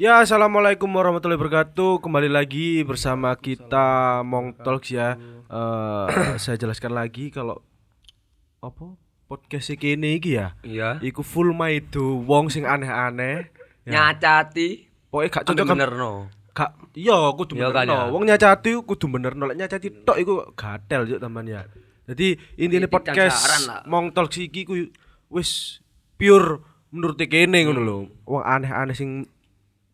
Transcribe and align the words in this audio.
Ya, 0.00 0.24
assalamualaikum 0.24 0.88
warahmatullahi 0.88 1.36
wabarakatuh. 1.36 2.00
Kembali 2.00 2.32
lagi 2.32 2.80
bersama 2.88 3.36
kita 3.36 4.20
Mong 4.24 4.56
Talks 4.56 4.88
ya. 4.88 5.20
Eh, 5.44 6.06
saya 6.42 6.56
jelaskan 6.56 6.96
lagi 6.96 7.28
kalau 7.28 7.60
apa 8.64 8.96
podcast 9.28 9.76
ini 9.76 10.16
iki 10.16 10.40
ya. 10.40 10.56
Iya. 10.64 11.04
Iku 11.04 11.20
full 11.20 11.52
maido 11.52 12.24
wong 12.24 12.48
sing 12.48 12.64
aneh-aneh. 12.64 13.52
Nyacati. 13.84 14.88
Pokoknya 15.12 15.28
gak 15.36 15.44
Cocok 15.52 15.66
kan. 15.68 15.72
bener 15.76 15.90
no. 15.92 16.12
Gak 16.56 16.70
iya 16.96 17.18
kudu 17.36 17.52
Iya 17.60 17.68
bener. 17.68 17.92
ya. 17.92 18.00
Wong 18.08 18.24
nyacati 18.24 18.70
kudu 18.80 19.04
bener 19.12 19.36
no. 19.36 19.52
Lek 19.52 19.58
nyacati 19.60 19.92
tok 20.00 20.16
iku 20.16 20.48
gatel 20.56 21.12
yo 21.12 21.20
teman 21.20 21.44
ya. 21.44 21.68
Jadi 22.08 22.40
intinya 22.56 22.88
Titik 22.88 23.04
podcast. 23.04 23.68
Mong 23.84 24.16
Talks 24.16 24.40
iki 24.40 24.64
ku 24.64 24.80
wis 25.28 25.84
pure 26.16 26.64
menurut 26.88 27.20
kene 27.20 27.68
ngono 27.68 27.80
lho. 27.84 27.98
Wong 28.24 28.40
aneh-aneh 28.40 28.96
sing 28.96 29.28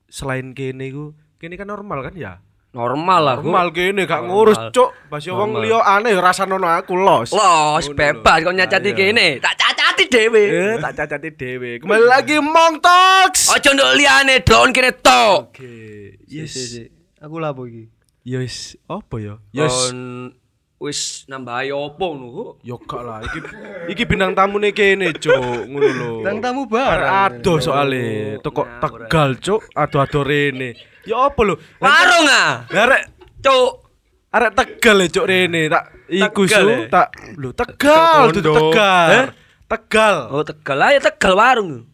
selain 0.09 0.55
kene 0.55 0.89
iku 0.91 1.13
kene 1.39 1.55
kan 1.59 1.69
normal 1.69 2.03
kan 2.07 2.15
ya. 2.17 2.39
Normal 2.77 3.21
lah. 3.25 3.37
Normal 3.41 3.73
kene 3.73 4.05
gak 4.05 4.29
ngurus 4.29 4.61
cuk. 4.69 4.93
Basi 5.09 5.33
wong 5.33 5.65
liya 5.65 5.81
aneh 5.81 6.13
ya 6.13 6.21
rasa 6.21 6.45
nono 6.45 6.69
aku 6.69 6.93
los. 6.93 7.33
Los 7.33 7.89
bebas 7.97 8.45
kok 8.45 8.53
nyacati 8.53 8.93
kene. 8.93 9.41
Tak 9.41 9.57
cacati 9.57 10.05
dhewe. 10.13 10.43
Eh, 10.45 10.75
tak 10.77 10.93
cacati 10.93 11.33
dhewe. 11.33 11.81
Kembali 11.81 12.05
lagi 12.05 12.37
Mong 12.37 12.85
Talks. 12.85 13.49
Ojo 13.49 13.71
nduk 13.73 13.97
liyane 13.97 14.45
drone 14.45 14.77
kene 14.77 14.93
tok. 14.93 15.57
Oke. 15.57 16.21
Yes. 16.29 16.53
Yes. 16.53 16.93
Aku 17.25 17.41
lapo 17.41 17.65
iki? 17.65 17.89
Yes. 18.29 18.77
Apa 18.93 19.17
ya? 19.25 19.35
Yes. 19.57 19.95
Wis 20.77 21.25
nambahi 21.25 21.73
opo 21.73 22.13
ngono. 22.13 22.61
Yo 22.61 22.77
gak 22.85 23.01
lah, 23.01 23.25
iki 23.25 23.41
iki 23.97 24.03
bintang 24.05 24.37
tamu 24.37 24.61
nih 24.61 24.77
kene, 24.77 25.09
Cuk, 25.17 25.33
ngono 25.73 25.89
lho. 25.89 26.11
Bintang 26.21 26.39
tamu 26.45 26.69
bareng. 26.69 27.09
Ado 27.09 27.57
soalnya, 27.65 28.37
toko 28.45 28.69
Nah, 28.69 28.85
Tegal, 28.85 29.41
Cuk, 29.41 29.73
ado-ado 29.73 30.21
rene. 30.21 30.77
Ya 31.09 31.33
apa 31.33 31.41
lho? 31.49 31.57
Warung 31.81 32.29
ah. 32.29 32.69
Arek 32.69 33.03
Cuk. 33.41 33.89
arek 34.29 34.53
Tegal 34.53 34.97
ya, 35.01 35.07
Cuk 35.17 35.25
rene. 35.25 35.61
Tak 35.73 35.85
iku 36.13 36.43
su, 36.45 36.69
ya? 36.69 36.77
tak 36.93 37.09
lho 37.41 37.49
Tegal, 37.57 38.29
Kondo. 38.37 38.53
Tegal. 38.53 39.09
Eh? 39.09 39.27
Tegal. 39.67 40.17
Oh 40.29 40.45
Tegal 40.45 40.79
aja 40.85 41.01
Tegal 41.09 41.33
warung. 41.41 41.89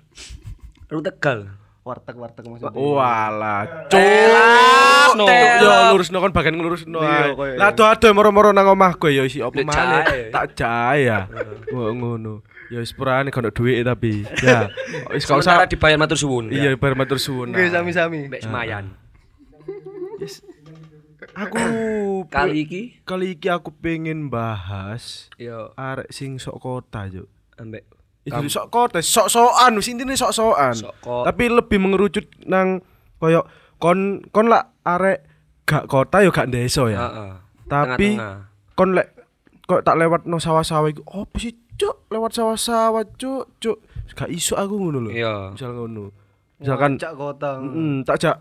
Warung 0.90 1.06
Tegal. 1.06 1.38
Warteg-warteg 1.82 2.46
maksudnya. 2.46 2.78
Walah, 2.78 3.90
Cuk. 3.90 3.98
telak. 3.98 5.12
Yo 5.58 5.70
lurusno 5.90 6.16
kon 6.18 6.30
bagian 6.30 6.54
nglurusno 6.54 6.98
Iya, 6.98 7.10
ae. 7.10 7.34
koyo- 7.34 7.58
Lah 7.58 7.68
ado-ado 7.68 8.06
moro-moro 8.10 8.54
nang 8.54 8.70
omahku 8.70 9.10
ya 9.10 9.22
isi 9.22 9.38
apa 9.38 9.50
Lek 9.52 9.66
maneh. 9.66 10.30
Tak 10.30 10.54
jae 10.54 10.98
ya. 11.04 11.26
Kok 11.66 11.90
ngono. 11.92 12.46
Ya 12.70 12.78
wis 12.78 12.94
purane 12.94 13.28
kono 13.28 13.50
dhuwit 13.50 13.82
tapi. 13.82 14.22
Ya. 14.40 14.70
Wis 15.10 15.26
gak 15.26 15.42
usah 15.42 15.66
dibayar 15.66 15.98
matur 15.98 16.16
suwun. 16.16 16.48
Iya, 16.48 16.72
bar 16.76 16.94
matur 16.94 17.18
suwun. 17.18 17.50
Nah, 17.50 17.66
sami-sami. 17.66 18.30
Mbek 18.30 18.40
Semayan. 18.40 18.94
Aku 21.32 21.58
Kali 22.28 22.62
iki 22.62 22.82
kali 23.02 23.34
iki 23.34 23.48
aku 23.48 23.72
pengen 23.72 24.28
bahas 24.28 25.32
yo 25.34 25.72
arek 25.74 26.10
sing 26.10 26.36
sok 26.36 26.58
kota, 26.58 27.08
Juk. 27.08 27.26
ambek 27.54 27.86
Itu 28.22 28.46
sok 28.48 28.66
kota, 28.68 28.98
sok-sokan, 28.98 29.74
wis 29.74 29.86
intine 29.86 30.14
sok-sokan. 30.14 30.74
Sok 30.74 30.94
kota. 31.00 31.26
Tapi 31.28 31.44
lebih 31.48 31.78
mengerucut 31.78 32.22
nang 32.44 32.78
koyo 33.16 33.42
kon 33.76 34.22
kon 34.28 34.46
lah 34.46 34.62
arek 34.80 35.26
gak 35.62 35.86
kota 35.86 36.20
yo 36.20 36.30
gak 36.30 36.46
desa 36.46 36.86
ya. 36.86 36.98
Heeh. 37.00 37.32
Tapi 37.64 38.08
Tengah-tengah. 38.14 38.36
kon 38.72 38.90
lek 38.92 39.08
kok 39.62 39.82
tak 39.82 39.96
lewat 39.96 40.22
no 40.24 40.36
sawah-sawah 40.36 40.86
iku 40.86 41.02
opo 41.04 41.34
sih 41.36 41.50
cuk 41.72 42.06
lewat 42.08 42.30
sawah-sawah 42.30 43.02
cuk 43.12 43.58
cuk 43.58 43.78
gak 44.12 44.28
iso 44.28 44.52
aku 44.54 44.76
ngono 44.76 44.98
lho 45.00 45.10
Iya. 45.10 45.50
misal 45.50 45.72
ngono 45.72 46.12
misalkan 46.58 46.94
cak 46.94 47.14
kota. 47.14 47.56
mm, 47.58 48.04
tak 48.04 48.16
jak 48.18 48.36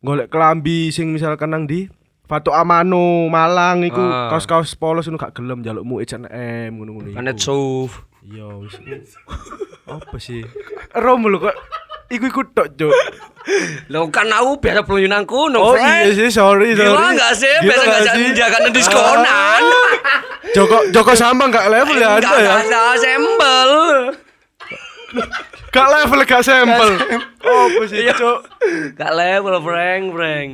golek 0.00 0.28
kelambi 0.28 0.88
sing 0.88 1.10
misalkan 1.10 1.50
nang 1.50 1.64
di 1.64 1.90
Fatu 2.22 2.48
Amano 2.50 3.26
Malang 3.26 3.82
iku 3.82 3.98
Ah. 3.98 4.30
kaos-kaos 4.30 4.72
polos 4.72 5.04
ngono 5.04 5.18
gak 5.18 5.34
gelem 5.34 5.60
njalukmu 5.60 5.98
H&M 5.98 6.70
ngono-ngono 6.72 7.06
iku. 7.08 7.16
Planet 7.18 7.36
Suf. 7.36 7.90
Iya 8.26 8.46
wis 8.60 8.76
apa 9.88 10.16
sih 10.20 10.44
rom 10.92 11.24
lho 11.24 11.38
kok 11.40 11.56
iku 12.12 12.24
iku 12.28 12.42
tok 12.52 12.68
cuk 12.76 12.94
Lo 13.88 14.12
kan 14.12 14.28
aku 14.28 14.60
biasa 14.60 14.84
pelunjunan 14.84 15.24
kuno, 15.24 15.72
oh 15.72 15.74
iya 15.74 16.12
sih 16.12 16.28
sorry 16.28 16.76
sorry 16.76 16.92
Gila 16.92 17.16
enggak 17.16 17.32
sih? 17.32 17.48
Biasa 17.64 17.82
nggak 17.88 18.00
enggak 18.04 18.16
sih? 18.20 18.28
jangan 18.36 18.60
diskonan. 18.68 19.62
Joko 20.54 20.78
Joko 20.92 21.12
Sambang 21.16 21.48
gak 21.48 21.72
level 21.72 21.96
ya 21.96 22.20
Enggak 22.20 22.36
Anda 22.36 22.44
ya 22.44 22.54
ada 22.60 22.82
sembel. 23.00 23.72
Gak 25.72 25.88
level 25.88 26.20
gak 26.28 26.42
sampel. 26.44 26.90
Oh, 27.40 27.72
apa 27.72 27.82
sih, 27.88 28.04
Cuk? 28.12 28.38
Gak 29.00 29.12
level, 29.16 29.54
Frank, 29.64 30.04
Frank. 30.12 30.50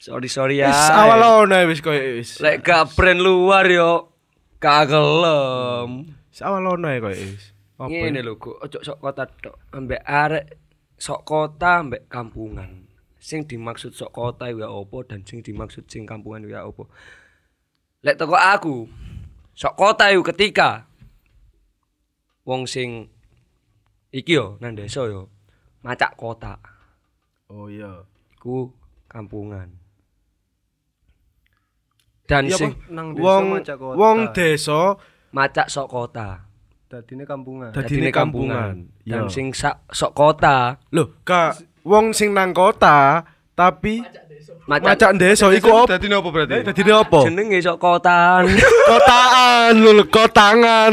Sorry, 0.00 0.28
sorry 0.32 0.56
ya. 0.64 0.72
Wis 0.72 0.88
awal 0.94 1.20
ono 1.44 1.58
wis 1.68 1.84
koyo 1.84 2.22
wis. 2.22 2.40
Lek 2.40 2.64
gak 2.64 2.96
brand 2.96 3.20
luar 3.20 3.68
yo 3.68 4.14
gak 4.62 4.88
gelem. 4.88 6.17
Wis 6.38 6.46
awal 6.46 6.70
ono 6.70 6.86
ya 6.86 7.02
koyo 7.02 7.18
wis. 7.18 7.50
Ngene 7.82 8.22
lho, 8.22 8.38
Gu. 8.38 8.62
Ojo 8.62 8.78
sok 8.86 9.02
kota 9.02 9.26
tok. 9.26 9.58
Ambek 9.74 10.06
arek 10.06 10.46
sok 10.94 11.26
kota 11.26 11.82
ambek 11.82 12.06
kampungan. 12.06 12.86
Sing 13.18 13.42
dimaksud 13.42 13.90
sok 13.90 14.14
kota 14.14 14.46
ya 14.46 14.70
opo 14.70 15.02
dan 15.02 15.26
sing 15.26 15.42
dimaksud 15.42 15.90
sing 15.90 16.06
kampungan 16.06 16.46
ya 16.46 16.62
opo. 16.62 16.86
Lek 18.06 18.14
teko 18.14 18.38
aku 18.38 18.86
sok 19.58 19.74
kota 19.74 20.14
iku 20.14 20.22
ketika 20.30 20.86
wong 22.46 22.70
sing 22.70 23.10
iki 24.14 24.38
yo 24.38 24.54
nang 24.62 24.78
desa 24.78 25.10
yo 25.10 25.26
macak 25.82 26.14
kota 26.14 26.54
Oh 27.50 27.66
iya. 27.66 28.06
iku 28.38 28.70
kampungan. 29.10 29.74
Dan 32.30 32.46
Iya 32.46 32.54
sing? 32.54 32.70
Nang 32.94 33.18
desa 33.18 33.24
Wong 33.26 33.44
macak 33.58 33.76
kota. 33.82 33.96
wong 33.98 34.18
desa 34.30 34.80
macak 35.30 35.66
sok 35.68 35.88
kota. 35.88 36.48
Dadine 36.88 37.28
kampungan. 37.28 37.68
dadine 37.76 38.08
kampungan. 38.08 38.88
Dan 39.04 39.28
Iya. 39.28 39.28
sing 39.28 39.52
sak 39.52 39.84
sok 39.92 40.16
kota 40.16 40.80
Loh, 40.88 41.20
gak 41.20 41.60
wong 41.84 42.16
sing 42.16 42.32
nang 42.32 42.56
kota 42.56 43.28
tapi 43.52 44.00
macak 44.64 44.96
macak 44.96 45.10
desa 45.20 45.52
iku 45.52 45.84
apa? 45.84 46.00
Dadine 46.00 46.16
apa 46.16 46.28
berarti? 46.32 46.64
Dadine 46.64 46.92
apa? 46.96 47.20
jenenge 47.28 47.58
sok 47.60 47.76
kotaan. 47.76 48.48
Kotaan 48.88 49.72
lho, 49.84 50.04
kotangan. 50.08 50.92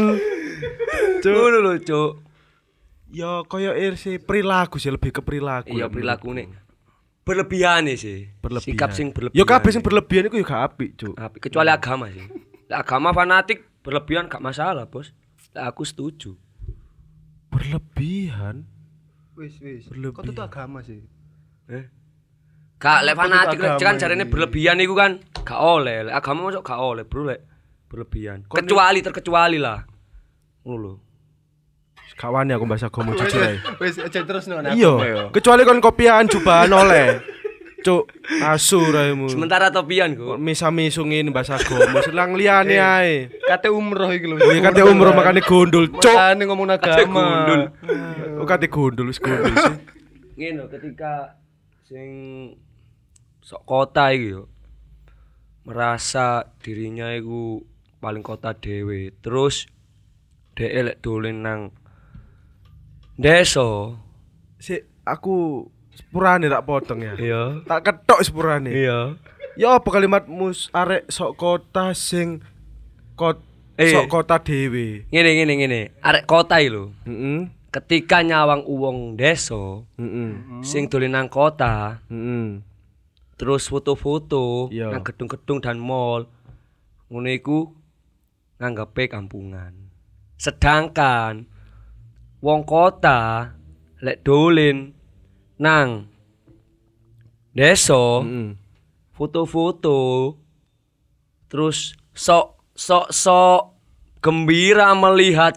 Ngono 1.24 1.58
lho, 1.64 1.72
Cuk. 1.80 2.12
Ya 3.08 3.40
koyo 3.48 3.72
irsi 3.72 4.20
perilaku 4.20 4.76
sih 4.76 4.92
lebih 4.92 5.16
ke 5.16 5.20
perilaku. 5.24 5.72
Iya 5.72 5.88
ya, 5.88 5.92
perilaku 5.92 6.28
berlebihan 7.26 7.90
sih. 7.98 8.30
berlebihan. 8.38 8.70
Sikap 8.76 8.90
sing 8.94 9.10
berlebihan. 9.10 9.38
Ya 9.40 9.44
kabeh 9.48 9.70
sing 9.74 9.82
berlebihan 9.82 10.30
iku 10.30 10.36
ya 10.38 10.44
gak 10.46 10.62
apik, 10.72 10.90
Cuk. 10.94 11.14
Apik, 11.18 11.40
kecuali 11.50 11.70
agama 11.74 12.06
sih. 12.12 12.22
Agama 12.70 13.10
fanatik 13.10 13.66
berlebihan 13.86 14.26
gak 14.26 14.42
masalah, 14.42 14.90
Bos. 14.90 15.14
Lek 15.54 15.62
aku 15.62 15.86
setuju. 15.86 16.34
Berlebihan. 17.54 18.66
Wis, 19.38 19.62
wis. 19.62 19.86
Berlebih. 19.86 20.26
Kok 20.26 20.34
itu 20.34 20.42
agama 20.42 20.82
sih? 20.82 21.06
Eh? 21.70 21.86
Gak 22.82 23.06
lek 23.06 23.14
fanatik 23.14 23.62
lek 23.62 23.78
kan 23.78 23.96
jarene 23.96 24.26
berlebihan 24.26 24.82
iku 24.82 24.98
kan 24.98 25.22
gak 25.46 25.60
oleh. 25.62 26.10
Lek 26.10 26.14
agama 26.18 26.50
masuk 26.50 26.66
gak 26.66 26.82
oleh, 26.82 27.06
Bro, 27.06 27.30
lek 27.30 27.40
berlebihan. 27.86 28.42
Kecuali 28.50 28.98
terkecuali 28.98 29.62
lah. 29.62 29.86
Ngono 30.66 30.76
lho. 30.82 30.92
Gak 32.16 32.32
wani 32.32 32.56
aku 32.56 32.64
bahasa 32.64 32.88
agama 32.90 33.12
jujur 33.14 33.38
ae. 33.44 33.60
Wis 33.78 34.02
aja 34.02 34.24
terus 34.24 34.48
no. 34.48 34.58
Iya, 34.58 35.28
kecuali 35.30 35.62
kon 35.62 35.84
kopian 35.84 36.26
jubahan 36.26 36.72
oleh. 36.72 37.35
Cuk, 37.86 38.10
asu 38.42 38.82
raimu. 38.82 39.30
Sementara 39.30 39.70
topian 39.70 40.18
misa-misu 40.42 41.06
ngene 41.06 41.30
bahasa 41.30 41.54
agama, 41.54 42.02
selang 42.02 42.34
liyane 42.34 42.82
ae. 42.82 43.30
Kate 43.46 43.70
umroh 43.70 44.10
iki 44.10 44.26
lho. 44.26 44.42
Oh 44.42 44.50
iya 44.50 44.58
kate 44.66 44.82
umroh 44.82 45.14
makane 45.14 45.38
gondol, 45.38 45.86
cuk. 45.94 46.10
Makane 46.10 46.42
ngomong 46.50 46.66
Kate 46.82 47.06
agama. 47.06 47.22
gundul. 47.22 47.62
Oh 48.42 48.46
kate 48.50 48.66
gondol 48.66 49.06
wis 49.06 49.22
gondol 49.22 49.54
sih. 49.54 49.76
ngene 50.34 50.66
ketika 50.66 51.38
sing 51.86 52.10
sok 53.40 53.62
kota 53.64 54.10
iki 54.10 54.34
yo 54.34 54.50
merasa 55.62 56.50
dirinya 56.60 57.14
iku 57.14 57.62
paling 58.02 58.20
kota 58.20 58.52
dhewe 58.52 59.14
terus 59.22 59.70
dhek 60.58 60.74
lek 60.74 60.98
dolen 61.00 61.40
nang 61.46 61.60
desa 63.16 63.94
Si 64.58 64.74
aku 65.06 65.68
sepurane 65.96 66.46
tak 66.46 66.62
potong 66.62 67.00
ya. 67.00 67.14
iya 67.16 67.42
Tak 67.62 67.80
ketok 67.82 68.20
sepurane. 68.20 68.68
iya 68.68 69.16
Ya 69.56 69.72
apa 69.72 69.88
kalimatmu 69.88 70.52
arek 70.70 71.08
sok 71.08 71.32
kota 71.34 71.90
sing 71.92 72.44
kot 73.14 73.40
Eh. 73.76 73.88
sok 73.88 74.08
kota 74.10 74.36
dhewe. 74.38 75.04
ngene 75.06 75.30
ngene 75.34 75.52
ngene 75.54 75.80
arek 75.98 76.24
kota 76.24 76.56
iki 76.56 76.68
lho 76.70 76.92
Heeh. 77.04 77.48
ketika 77.70 78.20
nyawang 78.20 78.64
uwong 78.64 79.14
desa 79.14 79.84
Heeh. 79.94 80.60
sing 80.60 80.86
dolen 80.86 81.12
nang 81.12 81.28
kota 81.28 82.00
Heeh. 82.06 82.64
terus 83.36 83.64
foto-foto 83.66 84.68
Iya. 84.68 84.88
nang 84.88 85.00
gedung-gedung 85.02 85.60
dan 85.60 85.76
mall 85.76 86.24
ngono 87.06 87.28
iku 87.28 87.68
nganggepe 88.56 89.06
kampungan 89.06 89.76
sedangkan 90.36 91.44
wong 92.38 92.64
kota 92.64 93.52
lek 93.98 94.20
dolen 94.20 94.95
nang. 95.58 96.08
Deso. 97.56 98.24
Foto-foto. 99.16 99.96
Terus 101.48 101.96
sok 102.12 102.60
sok 102.76 103.06
sok 103.12 103.60
gembira 104.20 104.92
melihat 104.92 105.56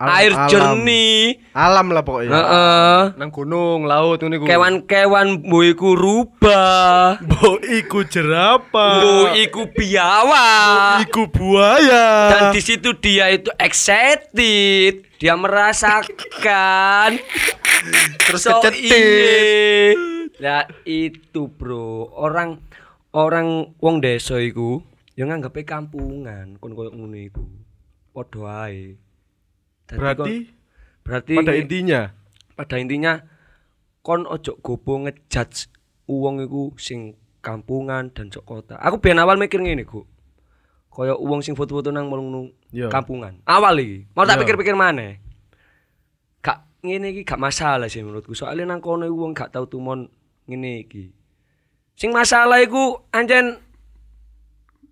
Alam- 0.00 0.16
air 0.16 0.32
alam. 0.32 0.48
jernih. 0.48 1.20
Alam 1.52 1.86
lah 1.92 2.00
pokoknya. 2.00 2.32
Heeh. 2.32 3.00
Nang 3.20 3.28
gunung, 3.28 3.84
laut 3.84 4.16
ngene 4.16 4.40
iku. 4.40 4.48
Kewan-kewan 4.48 5.44
mbok 5.44 5.64
iku 5.68 5.88
rubah. 5.92 7.20
Mbok 7.20 7.58
iku 7.68 7.98
jerapah. 8.02 8.96
Mbok 8.96 9.30
iku 9.36 9.62
biawak. 9.68 11.04
iku 11.04 11.28
buaya. 11.28 12.32
Dan 12.32 12.42
di 12.50 12.64
situ 12.64 12.96
dia 12.96 13.28
itu 13.28 13.52
excited, 13.60 15.04
dia 15.20 15.36
merasakan 15.36 17.20
Terus 18.18 18.40
So, 18.40 18.60
kecetit. 18.60 18.88
iye. 18.88 19.96
Lah 20.40 20.64
itu, 20.84 21.48
Bro. 21.48 22.08
Orang 22.14 22.64
orang 23.12 23.76
wong 23.76 24.00
desa 24.00 24.38
iku 24.38 24.80
ya 25.12 25.26
nganggepe 25.26 25.66
kampungan 25.66 26.56
kon 26.56 26.72
koyo 26.72 26.88
ngono 26.88 27.16
iku. 27.16 27.44
Padha 28.10 28.68
ae. 28.68 28.96
Dadi 29.90 29.98
Berarti 29.98 30.34
kon- 30.38 30.48
berarti 31.02 31.34
pada 31.34 31.52
intinya 31.52 32.00
pada 32.54 32.76
intinya 32.78 33.12
kon 34.00 34.22
ojo 34.24 34.54
gopo 34.62 35.02
ngejudge 35.02 35.66
uang 36.06 36.40
iku 36.40 36.72
sing 36.78 37.14
kampungan 37.40 38.12
dan 38.12 38.28
sok 38.28 38.44
kota. 38.44 38.76
Aku 38.78 39.00
biyen 39.00 39.16
awal 39.16 39.34
mikir 39.34 39.58
ngene, 39.58 39.82
Gu. 39.82 40.04
Kaya 40.92 41.16
uang 41.16 41.40
sing 41.40 41.56
foto-foto 41.56 41.88
nang 41.88 42.06
melung 42.06 42.52
Iya. 42.68 42.92
kampungan. 42.92 43.40
Awal 43.48 43.80
iki. 43.80 43.98
Mau 44.12 44.22
tak 44.22 44.36
Iya. 44.36 44.42
pikir-pikir 44.44 44.76
maneh. 44.76 45.22
Gak 46.38 46.60
ngene 46.84 47.10
iki 47.10 47.22
gak 47.24 47.40
masalah 47.40 47.88
sih 47.88 48.04
menurutku. 48.04 48.36
Soalnya 48.36 48.68
nang 48.68 48.84
kono 48.84 49.08
wong 49.08 49.32
gak 49.32 49.54
tau 49.54 49.64
tumon 49.64 50.10
ngene 50.44 50.84
iki. 50.84 51.14
Sing 51.96 52.12
masalah 52.12 52.60
iku 52.60 53.00
anjen 53.08 53.56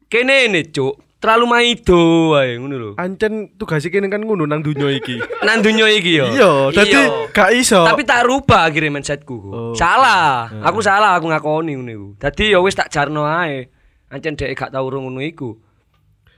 kene 0.08 0.48
ini, 0.48 0.64
Cuk. 0.64 0.96
Terlalu 1.18 1.44
maido 1.50 2.30
wae 2.30 2.54
ngono 2.62 2.74
lho. 2.78 2.90
ancen 2.94 3.50
tugas 3.58 3.82
kene 3.90 4.06
kan 4.06 4.22
ngono 4.22 4.46
nang 4.46 4.62
dunya 4.62 4.86
iki. 4.94 5.18
Nang 5.46 5.66
dunya 5.66 5.90
iki 5.90 6.14
yo. 6.14 6.30
Iya, 6.30 6.52
dadi 6.70 6.94
gak 7.34 7.50
iso. 7.58 7.82
Tapi 7.82 8.06
tak 8.06 8.22
rubah 8.30 8.70
akhirnya 8.70 8.94
mindsetku. 8.94 9.34
Oh. 9.50 9.74
Salah. 9.74 10.46
Aku 10.62 10.78
salah 10.78 11.18
aku 11.18 11.26
ngakoni 11.26 11.74
ngono 11.74 11.90
iku. 11.90 12.08
Dadi 12.22 12.54
ya 12.54 12.62
wis 12.62 12.78
tak 12.78 12.94
jarno 12.94 13.26
ae. 13.26 13.66
Ancen 14.14 14.38
dhek 14.38 14.54
gak 14.54 14.70
tau 14.70 14.86
urung 14.86 15.10
ngono 15.10 15.18
iku. 15.18 15.58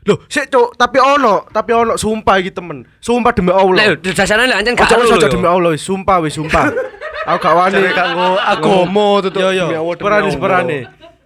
Loh, 0.09 0.17
sik 0.32 0.49
cuk, 0.49 0.81
tapi 0.81 0.97
ono, 0.97 1.44
tapi 1.53 1.76
ono 1.76 2.00
sumpah 2.00 2.41
iki 2.41 2.49
temen. 2.49 2.88
Sumpah 3.05 3.37
demi 3.37 3.53
Lah 3.53 3.61
Allah. 3.61 3.85
yo 3.85 3.94
dasane 4.00 4.49
lek 4.49 4.65
ancen 4.65 4.73
gak 4.81 4.97
lho. 4.97 5.29
demi 5.29 5.44
Allah, 5.44 5.76
sumpah 5.76 6.25
wis 6.25 6.41
sumpah. 6.41 6.73
Aku 7.29 7.37
gak 7.37 7.53
wani 7.53 7.76
Jare 7.76 7.93
gak 7.93 8.09
nggo 8.17 8.29
agama 8.41 9.06
tutuk 9.21 9.41
Yo 9.44 9.53
yo, 9.53 9.85
perane 10.00 10.33
perane. 10.41 10.79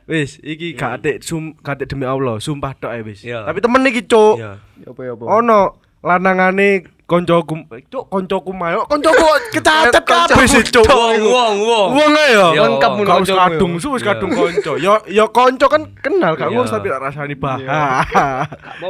Wis, 0.04 0.36
iki 0.38 0.72
gak 0.72 1.00
atik 1.00 1.16
sum 1.20 1.56
gak 1.58 1.80
atik 1.80 1.88
demi 1.90 2.04
Allah, 2.04 2.36
sumpah 2.36 2.76
tok 2.76 2.92
ae 2.92 3.00
wis. 3.00 3.24
Iya. 3.24 3.48
Tapi 3.48 3.58
temen 3.58 3.80
iki 3.84 4.04
cuk. 4.04 4.36
Iya. 4.36 4.60
Ya 4.78 4.88
apa 4.92 5.00
ya 5.00 5.12
apa. 5.16 5.24
Ono 5.24 5.60
lanangane 6.04 6.68
koncoku, 7.04 7.64
cuk 7.88 8.04
koncoku 8.08 8.52
mayo, 8.52 8.84
koncoku 8.84 9.24
kecatet 9.56 10.04
kabeh 10.04 10.44
sih 10.44 10.60
cuk. 10.60 10.84
Wong 10.84 11.24
wong 11.24 11.54
wong. 11.56 11.88
Wong 11.96 12.12
ae 12.14 12.28
yo. 12.32 12.46
Yo. 12.52 12.62
Lengkap 12.68 12.90
mun 12.92 13.06
yo. 13.24 13.32
kadung, 13.34 13.72
su 13.80 13.88
wis 13.92 14.04
kadung 14.04 14.28
konco. 14.30 14.76
Yo 14.76 15.00
yo 15.08 15.32
konco 15.32 15.72
kan 15.72 15.88
kenal 15.96 16.36
gak 16.36 16.52
Iya. 16.52 16.56
ngurus 16.56 16.68
tapi 16.68 16.92
tak 16.92 17.00
rasani 17.00 17.34
bah. 17.34 17.56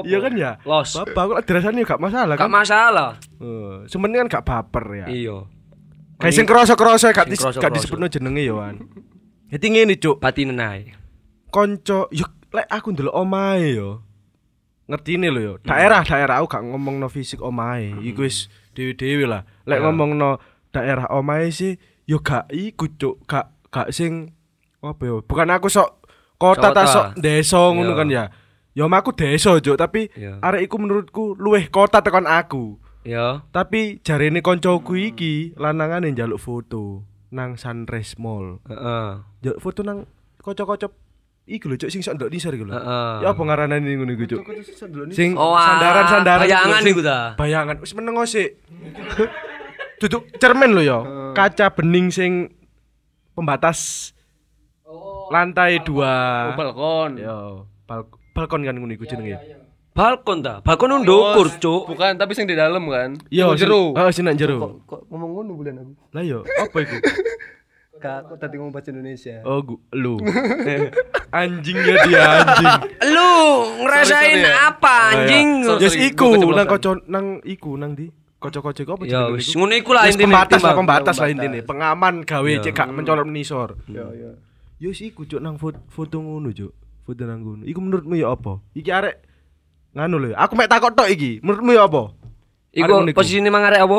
Iya 0.02 0.18
kan 0.26 0.32
ya? 0.34 0.58
Los. 0.66 0.98
Bapak 0.98 1.22
kok 1.30 1.40
dirasani 1.46 1.86
gak 1.86 2.02
masalah 2.02 2.34
Gak 2.34 2.42
kan? 2.42 2.50
masalah. 2.50 3.10
Eh, 3.38 3.86
Sementing 3.86 4.26
kan 4.26 4.42
gak 4.42 4.44
baper 4.44 4.84
ya. 4.98 5.06
Iya. 5.06 5.36
Kayak 6.18 6.34
sing 6.34 6.42
gak 6.42 6.74
kroso-kroso. 6.74 7.06
gak 7.54 7.70
disebutno 7.70 8.10
jenenge 8.10 8.42
yo 8.42 8.58
an. 8.58 8.82
Jadi 9.46 9.66
ngene 9.70 9.94
cuk, 9.94 10.18
Batinen 10.18 10.58
ae. 10.58 11.03
Konco 11.54 12.10
yo 12.10 12.26
lek 12.50 12.66
aku 12.66 12.90
ndelok 12.90 13.14
omahe 13.14 13.78
yo. 13.78 14.02
Ngertine 14.90 15.30
lho 15.30 15.40
yo. 15.40 15.54
Daerah-daerah 15.62 16.42
aku 16.42 16.50
gak 16.50 16.64
ngomongno 16.66 17.06
fisik 17.06 17.38
omahe. 17.40 17.94
Iku 18.02 18.26
wis 18.26 18.50
dhewe-dhewe 18.74 19.24
lah. 19.24 19.46
Lek 19.64 19.78
Ya. 19.80 19.82
ngomongno 19.86 20.42
daerah 20.74 21.06
omahe 21.14 21.48
sih 21.54 21.78
yo 22.04 22.18
gak 22.20 22.50
iku 22.52 22.90
cuk, 22.90 23.22
gak 23.24 23.54
gak 23.70 23.94
sing 23.94 24.34
apa 24.82 25.02
yo. 25.06 25.22
Bukan 25.22 25.48
aku 25.54 25.70
sok 25.70 26.04
kota 26.36 26.74
ta 26.74 26.84
sok 26.84 27.06
desa 27.16 27.56
ngono 27.70 27.94
Ya. 27.94 27.96
kan 27.96 28.08
ya. 28.10 28.24
Yo 28.74 28.90
aku 28.90 29.14
desa 29.14 29.54
cuk, 29.62 29.78
tapi 29.78 30.10
Ya. 30.18 30.42
arek 30.42 30.66
iku 30.68 30.76
menurutku 30.82 31.38
luweh 31.38 31.70
kota 31.70 32.02
tekan 32.02 32.26
aku. 32.26 32.76
Ya. 33.06 33.40
Tapi 33.54 34.02
jarene 34.02 34.42
koncoku 34.42 34.98
iki 34.98 35.54
lanangane 35.56 36.10
njaluk 36.12 36.40
foto 36.42 37.06
nang 37.32 37.56
Sunrise 37.56 38.20
Mall. 38.20 38.60
Heeh. 38.68 39.08
Njaluk 39.40 39.60
foto 39.64 39.80
nang 39.80 40.04
kocok-kocok 40.44 40.92
iku 41.44 41.68
lho 41.68 41.76
cuk 41.76 41.90
sing 41.92 42.00
sok 42.00 42.16
ndok 42.16 42.32
nisor 42.32 42.52
iku 42.56 42.64
lho. 42.64 42.72
Heeh. 42.72 43.14
Ya 43.20 43.28
apa 43.30 43.40
ngaranane 43.40 43.84
ngono 43.84 44.12
iku 44.16 44.24
cuk? 44.24 44.40
Sing 44.64 45.12
Sing 45.12 45.30
Oh, 45.36 45.52
ah, 45.52 45.76
sandaran-sandaran 45.76 46.44
bayangan 46.48 46.82
iku 46.88 47.00
ta. 47.04 47.18
Bayangan 47.36 47.76
wis 47.84 47.92
menengo 47.92 48.24
sik. 48.24 48.56
Duduk 50.00 50.26
cermin 50.40 50.72
lho 50.72 50.82
ya. 50.82 50.98
Kaca 51.36 51.68
bening 51.72 52.08
sing 52.08 52.48
pembatas 53.36 54.10
lantai 55.28 55.80
dua. 55.84 56.52
Oh, 56.52 56.56
balkon. 56.56 57.10
Yo, 57.20 57.36
bal- 57.84 58.08
balkon 58.32 58.64
kan 58.64 58.76
ngono 58.76 58.92
iku 58.92 59.04
jenenge. 59.04 59.36
Balkon 59.94 60.42
ta. 60.42 60.58
Balkon 60.64 61.06
ndukur, 61.06 61.46
Cuk. 61.62 61.86
Bukan, 61.86 62.18
tapi 62.18 62.34
sing 62.34 62.50
di 62.50 62.58
dalam 62.58 62.82
kan. 62.90 63.14
Yo, 63.30 63.54
jero. 63.54 63.94
Heeh, 63.94 64.10
sing 64.10 64.26
nang 64.26 64.34
jero. 64.34 64.58
Kok, 64.58 64.72
kok 64.90 65.00
ngomong 65.06 65.30
ngono 65.38 65.50
bulan 65.54 65.74
aku. 65.78 65.92
Lah 66.10 66.22
yo, 66.26 66.42
apa 66.42 66.76
iku? 66.82 66.96
Kak, 67.94 68.26
kok 68.26 68.36
tadi 68.36 68.58
ngomong 68.58 68.70
bahasa 68.70 68.90
Indonesia. 68.90 69.40
Oh, 69.42 69.60
gu- 69.60 69.80
lu. 69.92 70.18
Anjingnya 71.30 71.94
dia 72.04 72.22
anjing. 72.36 72.74
Lu 73.08 73.32
ngerasain 73.80 74.04
Sorry, 74.04 74.34
sorry 74.36 74.44
ya. 74.44 74.52
apa 74.66 74.94
anjing? 75.08 75.48
Sorry, 75.62 75.80
Yes 75.80 75.92
sorry, 75.92 76.08
iku 76.08 76.24
gua 76.24 76.34
keceplosan. 76.34 76.56
nang 76.56 76.66
koco 76.68 76.90
nang 77.06 77.26
iku 77.42 77.70
nang 77.74 77.92
di 77.92 78.06
kocok-kocok 78.36 78.86
apa 78.90 79.02
Ya 79.04 79.20
wis 79.28 79.48
iku? 79.48 79.56
ngono 79.58 79.74
iku 79.74 79.90
lah 79.90 80.02
intine. 80.04 80.26
pembatas 80.26 80.60
lah 80.60 80.74
pembatas 80.74 81.16
lah 81.16 81.28
intine 81.28 81.58
pengaman 81.60 82.14
gawe 82.22 82.44
Iya. 82.46 82.60
cek 82.60 82.72
gak 82.72 82.88
mencolok 82.90 83.24
menisor 83.24 83.68
Ya, 83.86 84.04
ya. 84.06 84.30
yo 84.76 84.86
wis 84.86 85.00
iku 85.00 85.24
cuk 85.24 85.40
nang 85.40 85.56
foto, 85.56 85.80
foto 85.88 86.16
ngono 86.18 86.50
cuk 86.50 86.70
foto 87.00 87.22
nang 87.22 87.40
ngono 87.40 87.64
iku 87.64 87.80
menurutmu 87.80 88.14
ya 88.14 88.28
apa 88.28 88.60
iki 88.72 88.90
arek 88.90 89.16
nganu 89.92 90.16
lho 90.18 90.28
aku 90.34 90.52
mek 90.52 90.68
takok 90.68 90.92
tok 90.92 91.08
iki 91.08 91.40
menurutmu 91.40 91.72
ya 91.72 91.84
apa 91.84 92.12
Iku 92.70 92.92
posisine 93.08 93.48
mang 93.48 93.64
arek 93.64 93.80
apa? 93.80 93.98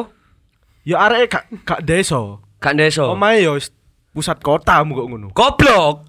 ya 0.83 1.01
arek 1.01 1.25
gak 1.27 1.43
gak 1.65 1.81
desa 1.81 2.37
Gak 2.55 2.75
desa. 2.75 3.03
omahe 3.07 3.41
yo 3.41 3.57
wis 3.57 3.73
pusat 4.15 4.39
kota 4.39 4.79
mu 4.81 4.95
kok 4.95 5.05
ngono 5.05 5.27
Goblok. 5.29 6.07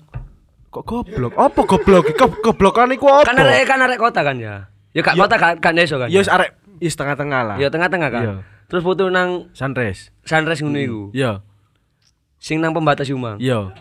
kok 0.70 0.84
goblok 0.84 1.32
apa 1.34 1.60
goblok 1.60 2.04
Kok 2.14 2.30
goblokan 2.40 2.92
iku 2.92 3.10
apa 3.10 3.26
Kan 3.26 3.36
arek 3.36 3.64
kan 3.64 3.80
arek 3.80 3.98
kota 3.98 4.20
kan 4.20 4.36
ya. 4.36 4.70
Ya 4.92 5.02
gak 5.02 5.12
Ya. 5.12 5.20
kota 5.20 5.34
gak 5.34 5.52
gak 5.58 5.74
desa 5.74 5.96
kan. 5.96 6.06
ya 6.06 6.18
wis 6.18 6.28
arek 6.28 6.50
wis 6.78 6.94
tengah-tengah 6.94 7.40
lah 7.44 7.56
Ya 7.56 7.66
tengah-tengah 7.66 8.08
kan. 8.08 8.24
Terus 8.66 8.82
foto 8.82 9.08
nang 9.08 9.50
sunrise 9.50 10.14
sunrise 10.22 10.60
ngono 10.60 10.78
iku. 10.78 11.02
iya 11.12 11.42
Sing 12.36 12.58
nang 12.58 12.70
pembatas 12.70 13.08
Umang. 13.08 13.36
iya 13.36 13.74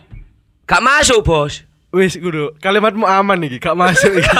Gak 0.64 0.82
masuk, 0.82 1.22
Bos. 1.22 1.62
Wis 1.88 2.18
kudu 2.18 2.50
kalimatmu 2.58 3.06
aman 3.06 3.38
iki, 3.40 3.56
gak 3.56 3.72
masuk 3.72 4.10
iki. 4.10 4.26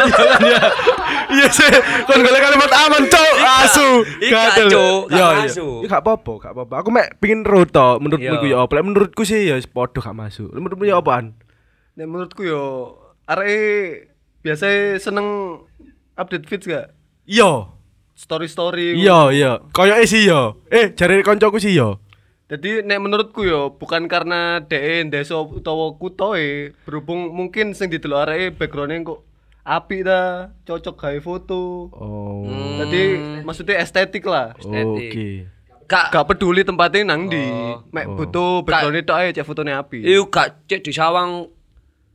ya. 1.27 1.35
Iya 1.35 1.47
sih, 1.51 1.71
kon 2.07 2.23
golek 2.23 2.43
kalimat 2.43 2.71
aman, 2.73 3.03
Cuk. 3.07 3.35
Asu. 3.43 3.89
Ika, 4.23 4.31
Gatel. 4.31 4.69
Cuk, 4.71 5.01
gak 5.09 5.19
Ya, 5.19 5.27
masuk. 5.43 5.79
Ya 5.83 5.89
gak 5.91 6.03
apa-apa, 6.03 6.33
gak 6.39 6.53
apa-apa. 6.55 6.75
Aku 6.81 6.89
mek 6.91 7.19
pengin 7.19 7.43
ro 7.43 7.63
to, 7.65 7.89
menurutmu 7.99 8.27
Iya. 8.31 8.41
ku 8.41 8.47
ya 8.47 8.57
apa? 8.63 8.73
Lek 8.75 8.85
Menurutku 8.87 9.23
sih 9.23 9.41
ya 9.47 9.57
padha 9.67 9.99
gak 9.99 10.17
masuk. 10.17 10.49
Menurutmu 10.51 10.85
ya 10.85 10.99
apaan? 10.99 11.35
Nek 11.97 12.07
menurutku 12.07 12.43
yo 12.43 12.63
arek 13.27 14.13
biasa 14.41 14.67
seneng 14.97 15.59
update 16.15 16.47
feeds 16.47 16.67
gak? 16.67 16.95
Iya. 17.27 17.75
Story-story. 18.17 18.97
Iya, 18.97 19.19
iya. 19.31 19.53
Koyoke 19.71 20.07
sih 20.09 20.25
ya. 20.25 20.57
Eh, 20.73 20.97
jare 20.97 21.21
koncoku 21.21 21.61
sih 21.61 21.77
ya. 21.77 22.01
Jadi 22.47 22.87
nek 22.87 23.03
menurutku 23.03 23.43
yo 23.43 23.75
bukan 23.75 24.07
karena 24.07 24.63
DE 24.63 25.11
desa 25.11 25.35
utawa 25.35 25.91
kutoe 25.99 26.71
berhubung 26.87 27.35
mungkin 27.35 27.75
sing 27.75 27.91
didelok 27.91 28.23
areke 28.23 28.55
background 28.55 29.03
kok 29.03 29.21
apik 29.67 30.07
ta, 30.07 30.55
cocok 30.63 30.95
gawe 30.95 31.19
foto. 31.19 31.91
Oh. 31.91 32.47
Jadi 32.87 33.19
maksudnya 33.43 33.83
estetik 33.83 34.23
lah. 34.23 34.55
estetik. 34.55 35.11
Oke. 35.11 35.29
Gak 35.87 36.15
Gak 36.15 36.27
peduli 36.31 36.63
tempatnya 36.63 37.03
nang 37.15 37.27
di. 37.27 37.43
Oh. 37.43 37.83
Mek 37.91 38.07
Oh. 38.07 38.15
butuh 38.15 38.63
background 38.63 39.03
itu 39.03 39.13
aja 39.13 39.31
cek 39.43 39.47
fotone 39.47 39.75
api. 39.75 40.07
Iku 40.07 40.31
gak 40.31 40.67
cek 40.71 40.87
di 40.87 40.95
sawang 40.95 41.51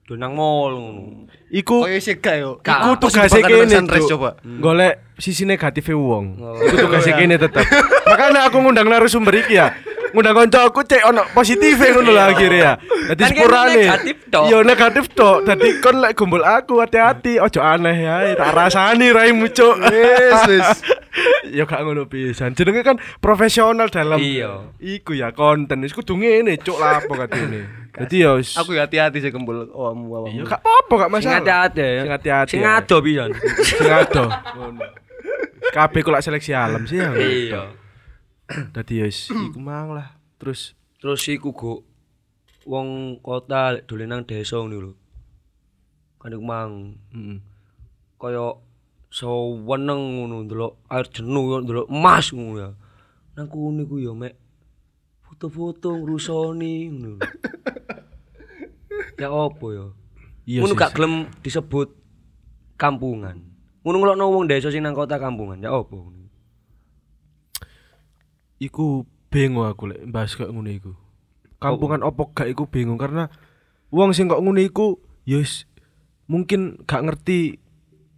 do 0.08 0.16
nang 0.16 0.36
mall 0.36 0.76
ngono. 0.76 1.28
Iku 1.52 1.84
Koyo 1.84 2.00
sik 2.00 2.24
gak 2.24 2.36
yo. 2.40 2.60
Iku 2.64 2.96
nang 2.96 3.88
kene 3.88 4.08
coba. 4.08 4.30
Golek 4.44 5.16
sisi 5.20 5.44
negatifnya 5.44 5.96
wong. 6.00 6.26
Oh. 6.40 6.56
Iku 6.56 6.76
tugasnya 6.88 7.20
kene 7.20 7.36
tetep. 7.36 7.64
Makanya 8.12 8.48
aku 8.48 8.64
ngundang 8.64 8.88
narasumber 8.88 9.36
iki 9.40 9.60
ya. 9.60 9.76
Ngundang 10.12 10.36
kanca 10.36 10.60
aku 10.64 10.82
cek 10.82 11.02
ono 11.04 11.24
positif 11.32 11.76
ngono 11.88 12.12
lah 12.12 12.30
akhirnya 12.30 12.60
ya. 12.60 12.74
Dadi 13.10 13.22
Kan 13.22 13.30
sepurane. 13.32 13.74
negatif 13.78 14.16
tok. 14.28 14.44
Iya 14.44 14.58
negatif 14.62 15.06
tok. 15.12 15.38
Dadi 15.44 15.70
kon 15.80 15.96
lek 15.98 16.14
gombol 16.14 16.42
aku 16.42 16.74
hati-hati 16.78 17.38
ojo 17.38 17.60
aneh 17.60 17.98
ya. 17.98 18.16
Tak 18.34 18.52
rasani 18.52 19.08
raimu 19.10 19.48
cuk. 19.48 19.76
Wis 19.82 20.42
wis. 20.52 20.70
Ya 21.48 21.64
gak 21.64 21.82
ngono 21.82 22.06
pisan. 22.06 22.52
Jenenge 22.52 22.82
kan 22.82 22.98
profesional 23.18 23.88
dalam 23.88 24.18
Iya. 24.18 24.72
iku 24.78 25.12
ya 25.12 25.32
konten. 25.32 25.80
Wis 25.80 25.92
kudu 25.92 26.14
ngene 26.14 26.56
cuk 26.58 26.76
lah 26.76 27.00
apa 27.00 27.14
katene. 27.22 27.68
Jadi 27.94 28.16
ya 28.24 28.36
wis 28.36 28.56
Aku 28.56 28.72
ya 28.72 28.84
hati-hati 28.84 29.20
sih 29.20 29.30
kembul. 29.30 29.68
Oh, 29.70 29.90
awakmu. 29.90 30.28
ya 30.34 30.44
gak 30.46 30.60
apa-apa 30.60 30.94
gak 30.98 31.10
Sing 31.10 31.16
masalah. 31.18 31.38
hati-hati 31.38 31.80
ya. 31.82 31.92
Sing 31.98 32.12
hati-hati. 32.12 32.52
Sing 32.52 32.62
ya. 32.62 32.78
ado 32.78 32.98
pisan. 33.00 33.30
Sing 33.62 33.88
ado. 33.90 34.24
Ngono. 34.56 34.84
Kabeh 35.72 36.00
kok 36.00 36.12
lak 36.12 36.22
seleksi 36.22 36.52
alam 36.52 36.84
sih 36.84 36.98
ya. 36.98 37.10
Iya. 37.14 37.62
Dadi 38.76 39.02
ya 39.02 39.08
iku 39.08 39.60
mang 39.60 39.96
lah. 39.96 40.16
Terus 40.42 40.76
Terus 41.02 41.26
iku 41.34 41.50
go 41.50 41.82
wong 42.70 43.18
kota 43.26 43.82
dolen 43.90 44.14
nang 44.14 44.22
desa 44.22 44.62
ngono 44.62 44.78
lho. 44.78 44.94
Kan 46.22 46.38
iku 46.38 46.46
mang 46.46 46.94
heeh. 47.10 47.42
kaya 48.22 48.54
seweneng 49.10 50.22
ngono 50.22 50.46
ndelok 50.46 50.86
air 50.94 51.10
jenuh 51.10 51.66
ndelok 51.66 51.90
emas 51.90 52.30
ngono 52.30 52.54
ya. 52.62 52.70
Nang 53.34 53.50
kono 53.50 53.82
iku 53.82 53.98
ya 53.98 54.14
mek 54.14 54.38
foto-foto 55.26 55.98
ngrusoni 55.98 56.94
ngono. 56.94 57.18
lho. 57.18 57.26
ya 59.22 59.28
apa 59.34 59.66
ya? 59.74 59.86
Iya 60.46 60.60
ngono 60.62 60.74
sih, 60.78 60.82
gak 60.86 60.94
gelem 60.94 61.14
disebut 61.42 61.90
kampungan. 62.78 63.42
Ngono 63.82 63.98
ngelokno 63.98 64.26
wong 64.30 64.46
desa 64.46 64.70
sing 64.70 64.86
nang 64.86 64.94
kota 64.94 65.18
kampungan. 65.18 65.58
Ya 65.58 65.74
apa? 65.74 65.98
Iku 68.62 69.10
bingung 69.34 69.66
aku 69.66 69.90
lek 69.90 70.06
bahas 70.06 70.38
kayak 70.38 70.54
ngono 70.54 70.70
iku. 70.70 70.94
Kampungan 71.58 72.06
opo 72.06 72.30
gak 72.30 72.46
iku 72.54 72.70
bingung 72.70 73.02
karena 73.02 73.26
wong 73.90 74.14
sing 74.14 74.30
kok 74.30 74.38
ngono 74.38 74.62
iku 74.62 75.02
ya 75.26 75.42
wis 75.42 75.66
mungkin 76.30 76.86
gak 76.86 77.02
ngerti 77.10 77.58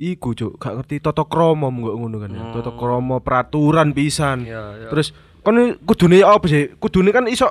iku 0.03 0.35
cuk, 0.35 0.59
gak 0.59 0.83
ngerti 0.83 0.99
tata 0.99 1.23
krama 1.23 1.71
kok 1.71 1.95
ngono 1.95 2.17
kan 2.19 2.35
ya. 2.35 2.43
Tata 2.59 2.75
krama 2.75 3.23
peraturan 3.23 3.95
pisan. 3.95 4.43
Ya, 4.43 4.75
ya. 4.75 4.91
Terus 4.91 5.15
kon 5.39 5.79
kudune 5.87 6.19
apa 6.27 6.43
sih? 6.51 6.75
Kudune 6.75 7.15
kan 7.15 7.31
iso 7.31 7.47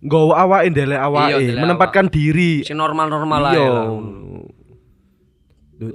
nggawa 0.00 0.44
awake 0.44 0.72
ndelek 0.72 1.00
awake, 1.00 1.44
Iya, 1.44 1.60
menempatkan 1.60 2.08
diri. 2.08 2.64
Sing 2.64 2.76
normal-normal 2.76 3.52
ae 3.52 3.56
Iya. 3.56 3.72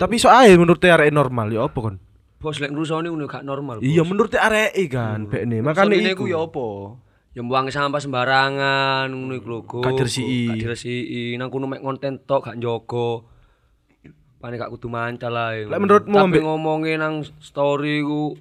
Tapi 0.01 0.17
iso 0.17 0.29
ae 0.33 0.57
menurut 0.57 0.81
arek 0.81 1.13
normal 1.13 1.53
ya 1.53 1.69
apa 1.69 1.77
kon? 1.77 2.01
Bos 2.45 2.61
lek 2.61 2.69
ngrusoni 2.69 3.09
ngono 3.09 3.25
gak 3.25 3.41
normal. 3.41 3.81
Bos. 3.81 3.89
Iya 3.89 4.05
menurut 4.05 4.29
arek 4.37 4.77
kan, 4.93 5.25
bekne. 5.25 5.65
Makane 5.65 5.97
iku 5.97 6.29
ya 6.29 6.45
apa? 6.45 7.01
Ya 7.33 7.41
buang 7.41 7.73
sampah 7.73 7.97
sembarangan 7.97 9.09
ngono 9.09 9.33
iku 9.33 9.47
lho. 9.49 9.59
Go. 9.65 9.81
Gak 9.81 9.97
diresiki. 9.97 11.33
Nang 11.41 11.49
kono 11.49 11.65
mek 11.65 11.81
konten 11.81 12.21
tok 12.21 12.53
gak 12.53 12.61
njogo. 12.61 13.25
Pane 14.37 14.61
gak 14.61 14.69
kudu 14.77 14.93
mancal 14.93 15.33
ae. 15.33 15.65
Lek 15.65 15.81
menurutmu, 15.81 16.21
Tapi 16.21 16.45
ngomongin 16.45 17.01
nang 17.01 17.25
story 17.41 18.05
ku 18.05 18.37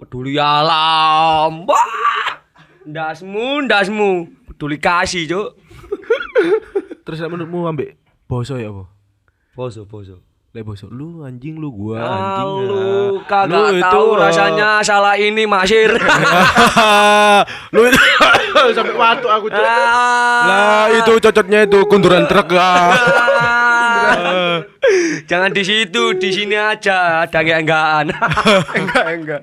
peduli 0.00 0.40
alam. 0.40 1.68
Wah! 1.68 2.40
Ndasmu, 2.88 3.68
ndasmu. 3.68 4.10
Peduli 4.48 4.80
kasih, 4.80 5.28
Cuk. 5.28 5.48
Terus 7.04 7.20
lek 7.20 7.28
menurutmu 7.28 7.68
ambek 7.68 8.00
boso 8.24 8.56
ya 8.56 8.72
apa? 8.72 8.88
Poso, 9.54 9.86
poso. 9.86 10.18
Lek 10.54 10.62
boso 10.62 10.86
lu 10.86 11.26
anjing 11.26 11.58
lu 11.58 11.74
gua 11.74 11.98
Ah, 11.98 12.46
anjing. 12.46 12.70
lu 12.70 12.78
ah. 12.78 13.10
kagak 13.26 13.74
Lu 13.74 13.82
tahu 13.82 14.06
ah. 14.14 14.30
rasanya 14.30 14.68
salah 14.80 15.18
ini 15.18 15.50
Masir. 15.50 15.90
lu 17.74 17.80
itu 17.84 17.98
sampai 18.78 18.94
waktu 18.94 19.26
aku 19.26 19.46
cok. 19.50 19.58
Ah. 19.58 20.42
Lah 20.46 20.86
itu 20.94 21.12
cocoknya 21.18 21.66
itu 21.66 21.78
kunduran 21.90 22.30
truk 22.30 22.54
ah. 22.54 22.94
Ah. 22.94 24.56
Jangan 25.30 25.50
di 25.50 25.66
situ, 25.66 26.14
di 26.14 26.30
sini 26.30 26.54
aja 26.54 27.26
ada 27.26 27.34
enggak-enggaan. 27.34 28.14
enggak, 28.78 29.06
enggak. 29.10 29.42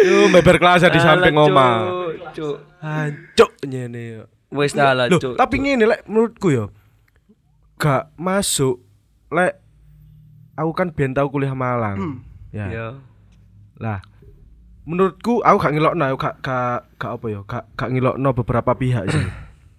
Yo 0.00 0.32
beber 0.32 0.56
kelas 0.56 0.88
di 0.88 0.96
samping 0.96 1.36
oma. 1.36 1.68
Cuk, 1.84 2.32
Cuk. 2.32 2.56
Hancuk 2.80 3.52
nyene 3.68 4.00
yo. 4.16 4.22
Wis 4.48 4.72
dah 4.72 4.96
lah, 4.96 5.12
Cuk. 5.12 5.36
tapi 5.36 5.60
ngene 5.60 5.84
lek 5.84 6.08
menurutku 6.08 6.48
yo 6.48 6.72
gak 7.76 8.08
masuk 8.16 8.80
lek 9.28 9.60
aku 10.58 10.70
kan 10.74 10.90
ben 10.90 11.14
tau 11.14 11.30
kuliah 11.30 11.54
Malang. 11.54 12.26
Ya. 12.50 12.66
Ya. 12.66 12.86
Lah, 13.78 14.02
menurutku 14.82 15.38
aku 15.46 15.56
gak 15.62 15.72
ngelokno, 15.78 16.02
aku 16.10 16.18
gak 16.18 16.36
gak 16.42 16.78
gak 16.98 17.10
apa 17.14 17.26
ya, 17.30 17.40
gak 17.46 17.64
gak 17.78 17.90
ngelokno 17.94 18.28
beberapa 18.34 18.74
pihak 18.74 19.06
sih. 19.06 19.26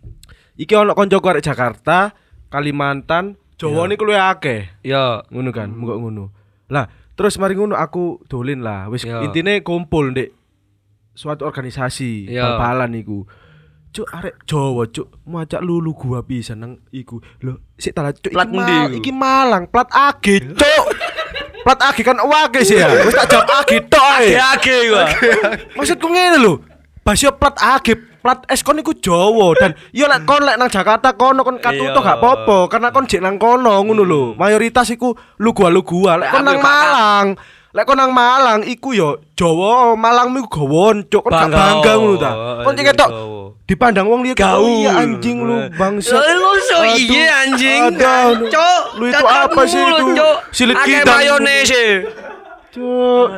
Iki 0.63 0.73
ono 0.75 0.95
koncoku 0.95 1.27
arek 1.27 1.43
Jakarta, 1.43 2.15
Kalimantan, 2.47 3.35
Jawa 3.59 3.91
niku 3.91 4.07
luwih 4.07 4.23
akeh. 4.23 4.71
Ya. 4.87 5.19
Ngono 5.27 5.51
kan, 5.51 5.67
mengko 5.75 5.99
ngono. 5.99 6.31
Lah, 6.71 6.87
terus 7.19 7.35
mari 7.35 7.59
ngono 7.59 7.75
aku 7.75 8.23
dolin 8.31 8.63
lah. 8.63 8.87
Wis 8.87 9.03
Ya. 9.03 9.19
intine 9.19 9.59
kumpul 9.59 10.15
ndek 10.15 10.31
suatu 11.11 11.43
organisasi 11.43 12.31
Ya. 12.31 12.55
bal-balan 12.55 12.95
iku. 12.95 13.27
Cuk 13.89 14.05
arek 14.07 14.45
Jawa 14.45 14.85
cuk, 14.85 15.09
macak 15.25 15.65
lulu 15.65 15.97
gua 15.97 16.21
pisan 16.21 16.61
nang 16.61 16.73
iku. 16.89 17.17
Lho, 17.41 17.57
sik 17.73 17.97
talah 17.97 18.13
cuk 18.13 18.29
Plat 18.29 18.45
iki, 18.45 18.53
Ma- 18.55 18.85
iku? 18.85 18.95
iki 18.95 19.11
Malang, 19.11 19.65
plat 19.65 19.89
AG 19.89 20.25
cuk. 20.53 20.85
plat 21.65 21.79
AG 21.81 21.97
kan 21.99 22.21
wake 22.21 22.61
sih 22.61 22.77
ya. 22.77 22.85
Wis 23.01 23.17
tak 23.17 23.33
jawab 23.33 23.49
AG 23.49 23.71
tok 23.89 24.05
ae. 24.15 24.37
Age 24.37 24.75
gua. 24.87 25.03
Maksudku 25.73 26.05
ngene 26.05 26.37
lho. 26.37 26.61
Basio 27.01 27.33
plat 27.33 27.57
AG, 27.57 27.97
plat 28.21 28.45
S 28.45 28.61
kon 28.61 28.77
iku 28.77 28.93
Jawa 28.93 29.57
dan 29.57 29.73
yo 29.89 30.05
lek 30.05 30.21
kon 30.21 30.45
lek 30.45 30.61
nang 30.61 30.69
Jakarta 30.69 31.17
kono 31.17 31.41
kon 31.41 31.57
katuto 31.57 31.97
Iya. 31.97 32.05
gak 32.05 32.17
apa-apa 32.21 32.57
karena 32.69 32.93
kon 32.93 33.09
jek 33.09 33.25
nang 33.25 33.41
kono 33.41 33.73
ngono 33.81 34.05
lho. 34.05 34.23
Mayoritas 34.37 34.93
iku 34.93 35.17
lu 35.41 35.49
gua 35.49 35.73
lu 35.73 35.81
gua. 35.81 36.13
Lek 36.13 36.29
kon 36.29 36.45
nang 36.45 36.61
Malang, 36.61 37.27
lek 37.73 37.85
kon 37.89 37.97
nang 37.97 38.13
Malang 38.13 38.61
iku 38.69 38.93
yo 38.93 39.17
Jawa, 39.33 39.97
Malang 39.97 40.29
iku 40.37 40.61
gawon, 40.61 41.09
cuk 41.09 41.25
kon 41.25 41.33
bangga 41.49 41.91
ngono 41.97 42.15
ta. 42.21 42.31
Kon 42.61 42.77
cek 42.77 42.85
ketok 42.93 43.09
dipandang 43.69 44.09
wong 44.09 44.25
liya 44.25 44.33
Gaul. 44.33 44.65
oh 44.65 44.81
iya 44.81 44.91
anjing 44.97 45.45
lu 45.45 45.69
bangsa. 45.77 46.17
Lu 46.17 46.51
so 46.65 46.81
iya 46.97 47.45
anjing. 47.45 47.93
aduh. 47.93 48.49
Cuk. 48.49 48.81
Lu 48.97 49.03
itu 49.13 49.25
apa 49.29 49.61
sih 49.69 49.77
itu? 49.77 50.05
Silit 50.49 50.77
kidang. 50.81 51.21
mayonese. 51.21 51.85
Cuk. 52.73 53.29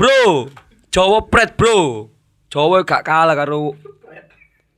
Bro, 0.00 0.48
Jawa 0.88 1.28
pret, 1.28 1.52
Bro. 1.52 2.08
Jawa 2.48 2.80
gak 2.80 3.04
kalah 3.04 3.36
karo 3.36 3.76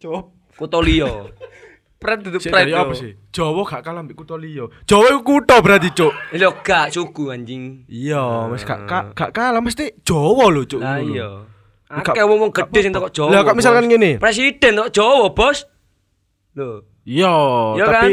Cop. 0.03 0.35
kutha 0.59 0.79
liya. 0.83 1.31
Pret 2.03 2.21
itu 2.21 2.39
pret. 2.51 2.53
dari 2.53 2.75
apa 2.75 2.93
sih? 2.99 3.15
Jawa 3.31 3.63
gak 3.63 3.83
kalah 3.87 4.03
mbek 4.03 4.19
kutha 4.19 4.35
liya. 4.35 4.67
Jawa 4.91 5.15
iku 5.15 5.23
kutha 5.23 5.63
berarti, 5.63 5.95
cuk. 5.95 6.13
Lho 6.35 6.51
gak 6.67 6.91
suku 6.91 7.31
anjing. 7.31 7.87
Iya, 7.87 8.51
wis 8.51 8.67
gak 8.67 8.91
gak 8.91 9.15
gak 9.15 9.31
kalah 9.31 9.63
mesti 9.63 9.95
Jawa 10.03 10.51
lho, 10.51 10.67
cuk. 10.67 10.83
Lho. 10.83 10.99
iya. 11.15 11.54
Akeh 11.95 12.25
wong 12.25 12.51
gede 12.51 12.79
sing 12.81 12.93
teko 12.93 13.09
Jawa. 13.09 13.31
Lah, 13.31 13.41
kok 13.43 13.55
misalkan 13.55 13.87
ngene. 13.87 14.19
Presiden 14.19 14.73
tok 14.75 14.91
Jawa, 14.91 15.31
Bos. 15.31 15.69
Lho. 16.55 16.83
Iya, 17.05 17.35
Iya 17.77 17.85
tapi 17.85 18.13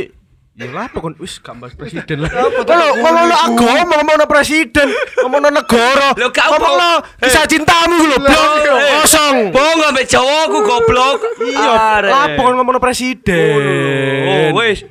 ya 0.52 0.68
lah 0.68 0.92
pokon 0.92 1.16
wis 1.18 1.40
gak 1.40 1.56
bahas 1.58 1.74
presiden 1.74 2.22
lah. 2.22 2.30
Kalau 2.62 2.90
ngomongno 2.94 3.34
agama, 3.34 3.98
ngomongno 3.98 4.26
presiden, 4.28 4.92
ngomongno 5.18 5.50
negara, 5.50 6.12
Lho, 6.12 6.28
gak 6.30 6.48
ngomongno 6.52 6.90
apa- 7.00 7.18
kisah 7.18 7.48
cintamu 7.48 7.98
lho, 8.04 8.18
blok 8.20 8.52
Eh, 8.62 8.92
kosong. 9.00 9.38
Bongo 9.50 9.86
ambek 9.88 10.06
Jawa 10.06 10.46
aku 10.46 10.60
goblok. 10.60 11.18
Iya, 11.40 12.04
lah 12.04 12.26
pokon 12.36 12.60
ngomongno 12.60 12.78
presiden. 12.78 14.52
Oh, 14.52 14.60
wis. 14.60 14.84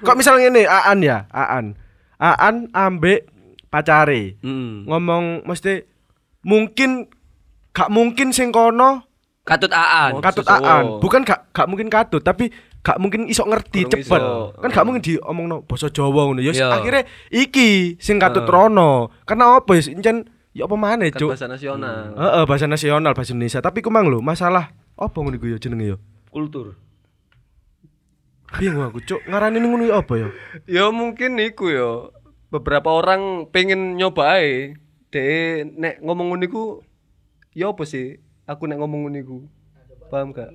Kok 0.00 0.14
misalnya 0.14 0.46
ngene, 0.46 0.62
Aan 0.64 0.98
ya, 1.02 1.26
Aan. 1.28 1.74
Aan 2.16 2.70
ambek 2.70 3.26
pacare. 3.66 4.38
Hmm. 4.40 4.86
Ngomong 4.86 5.42
mesti 5.42 5.84
mungkin 6.40 7.10
gak 7.74 7.88
mungkin 7.88 8.30
sing 8.30 8.48
kono 8.48 9.02
Katut 9.44 9.68
Aan. 9.68 10.24
katut 10.24 10.40
sesuatu. 10.40 10.64
aan 10.64 10.84
bukan 10.98 11.20
gak 11.20 11.52
gak 11.52 11.66
mungkin 11.66 11.92
katut 11.92 12.22
tapi 12.22 12.48
gak 12.80 12.96
mungkin 12.96 13.26
iso 13.26 13.44
ngerti 13.44 13.84
Kurang 13.84 13.92
cepet 13.98 14.20
iso. 14.22 14.56
kan 14.56 14.68
gak 14.70 14.84
mungkin 14.84 15.02
diomongno 15.02 15.56
basa 15.62 15.88
Jawa 15.88 16.24
ngono 16.26 16.40
ya 16.40 16.50
Iya. 16.50 16.72
akhirnya 16.72 17.02
iki 17.28 17.98
sing 17.98 18.16
katut 18.16 18.46
rono 18.46 19.12
karena 19.24 19.58
apa 19.58 19.74
ya 19.74 19.84
encen 19.90 20.24
ya 20.50 20.64
apa 20.64 20.74
maneh 20.74 21.12
Kan 21.12 21.20
cuk 21.20 21.30
bahasa 21.30 21.44
nasional. 21.44 22.14
heeh 22.14 22.42
bahasa 22.46 22.64
nasional 22.64 23.12
bahasa 23.12 23.30
Indonesia 23.32 23.60
tapi 23.60 23.78
ku 23.78 23.90
mang 23.90 24.06
lho 24.06 24.18
masalah 24.18 24.72
apa 24.94 25.12
ngono 25.14 25.34
iku 25.34 25.46
ya 25.46 25.58
jenenge 25.58 25.86
ya 25.86 25.96
Kultur. 26.30 26.80
bingung 28.54 28.86
aku 28.86 29.02
cuk 29.02 29.20
ngarani 29.26 29.58
ngono 29.58 29.84
ya 29.84 29.98
apa 29.98 30.14
ya 30.16 30.28
Ya 30.64 30.84
mungkin 30.88 31.36
iku 31.38 31.68
ya. 31.68 31.90
Beberapa 32.48 32.86
orang 32.88 33.50
pengen 33.50 33.98
nyoba 33.98 34.38
ae. 34.38 34.78
Dek 35.10 35.74
nek 35.74 35.98
ngomong 36.00 36.30
ngono 36.30 36.44
iku 36.44 36.62
ya 37.54 37.70
apa 37.70 37.82
sih? 37.82 38.18
Aku 38.44 38.66
nek 38.66 38.76
ngomong 38.76 39.08
iku. 39.14 39.46
Paham 40.06 40.30
gak? 40.30 40.52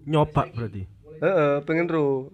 nyoba 0.00 0.48
berarti 0.48 0.88
Heeh, 1.20 1.60
pengen 1.62 1.84
ro. 1.84 2.32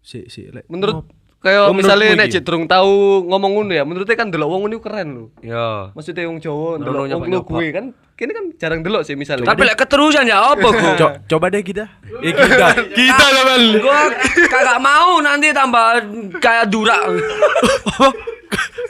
si 0.00 0.30
si 0.30 0.46
lek 0.46 0.64
Menurut 0.70 1.10
kayak 1.42 1.66
Oh, 1.66 1.74
misalnya 1.74 2.14
nek 2.14 2.30
cek 2.30 2.46
durung 2.46 2.64
tahu 2.64 3.26
ngomong 3.26 3.50
ngono 3.58 3.72
ya, 3.72 3.82
menurutnya 3.82 4.14
kan 4.14 4.30
delok 4.30 4.46
wong 4.46 4.60
ngono 4.62 4.76
keren 4.78 5.08
lho. 5.10 5.24
Ya. 5.42 5.90
Maksudnya 5.90 6.30
wong 6.30 6.38
Jawa 6.38 6.78
delok 6.78 7.10
wong 7.10 7.26
lu 7.26 7.40
gue 7.42 7.66
kan 7.70 7.86
kini 8.14 8.30
kan 8.30 8.44
jarang 8.54 8.80
delok 8.80 9.02
sih 9.02 9.16
misalnya. 9.16 9.48
Tapi 9.48 9.64
lek 9.64 9.74
keterusan 9.74 10.28
ya 10.28 10.52
apa 10.52 10.62
gua? 10.62 10.92
Co- 10.94 11.16
coba 11.26 11.50
deh 11.50 11.60
kita 11.60 11.88
eh 12.20 12.32
kita 12.38 12.66
kita 12.92 13.24
lawan 13.34 13.62
Gua 13.80 14.00
kagak 14.46 14.78
mau 14.78 15.18
nanti 15.18 15.50
tambah 15.50 15.84
kayak 16.38 16.70
durak. 16.70 17.02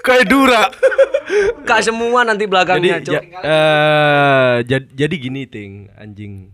kayak 0.00 0.25
dura 0.26 0.62
Kak 1.62 1.80
semua 1.80 2.21
nanti 2.23 2.42
jadi 2.42 2.50
belakangnya, 2.50 2.97
ja- 2.99 3.07
Cok. 3.12 3.23
eh, 3.40 4.54
jad- 4.64 4.92
jadi 4.92 5.14
gini 5.16 5.42
ting 5.45 5.73
anjing 5.95 6.50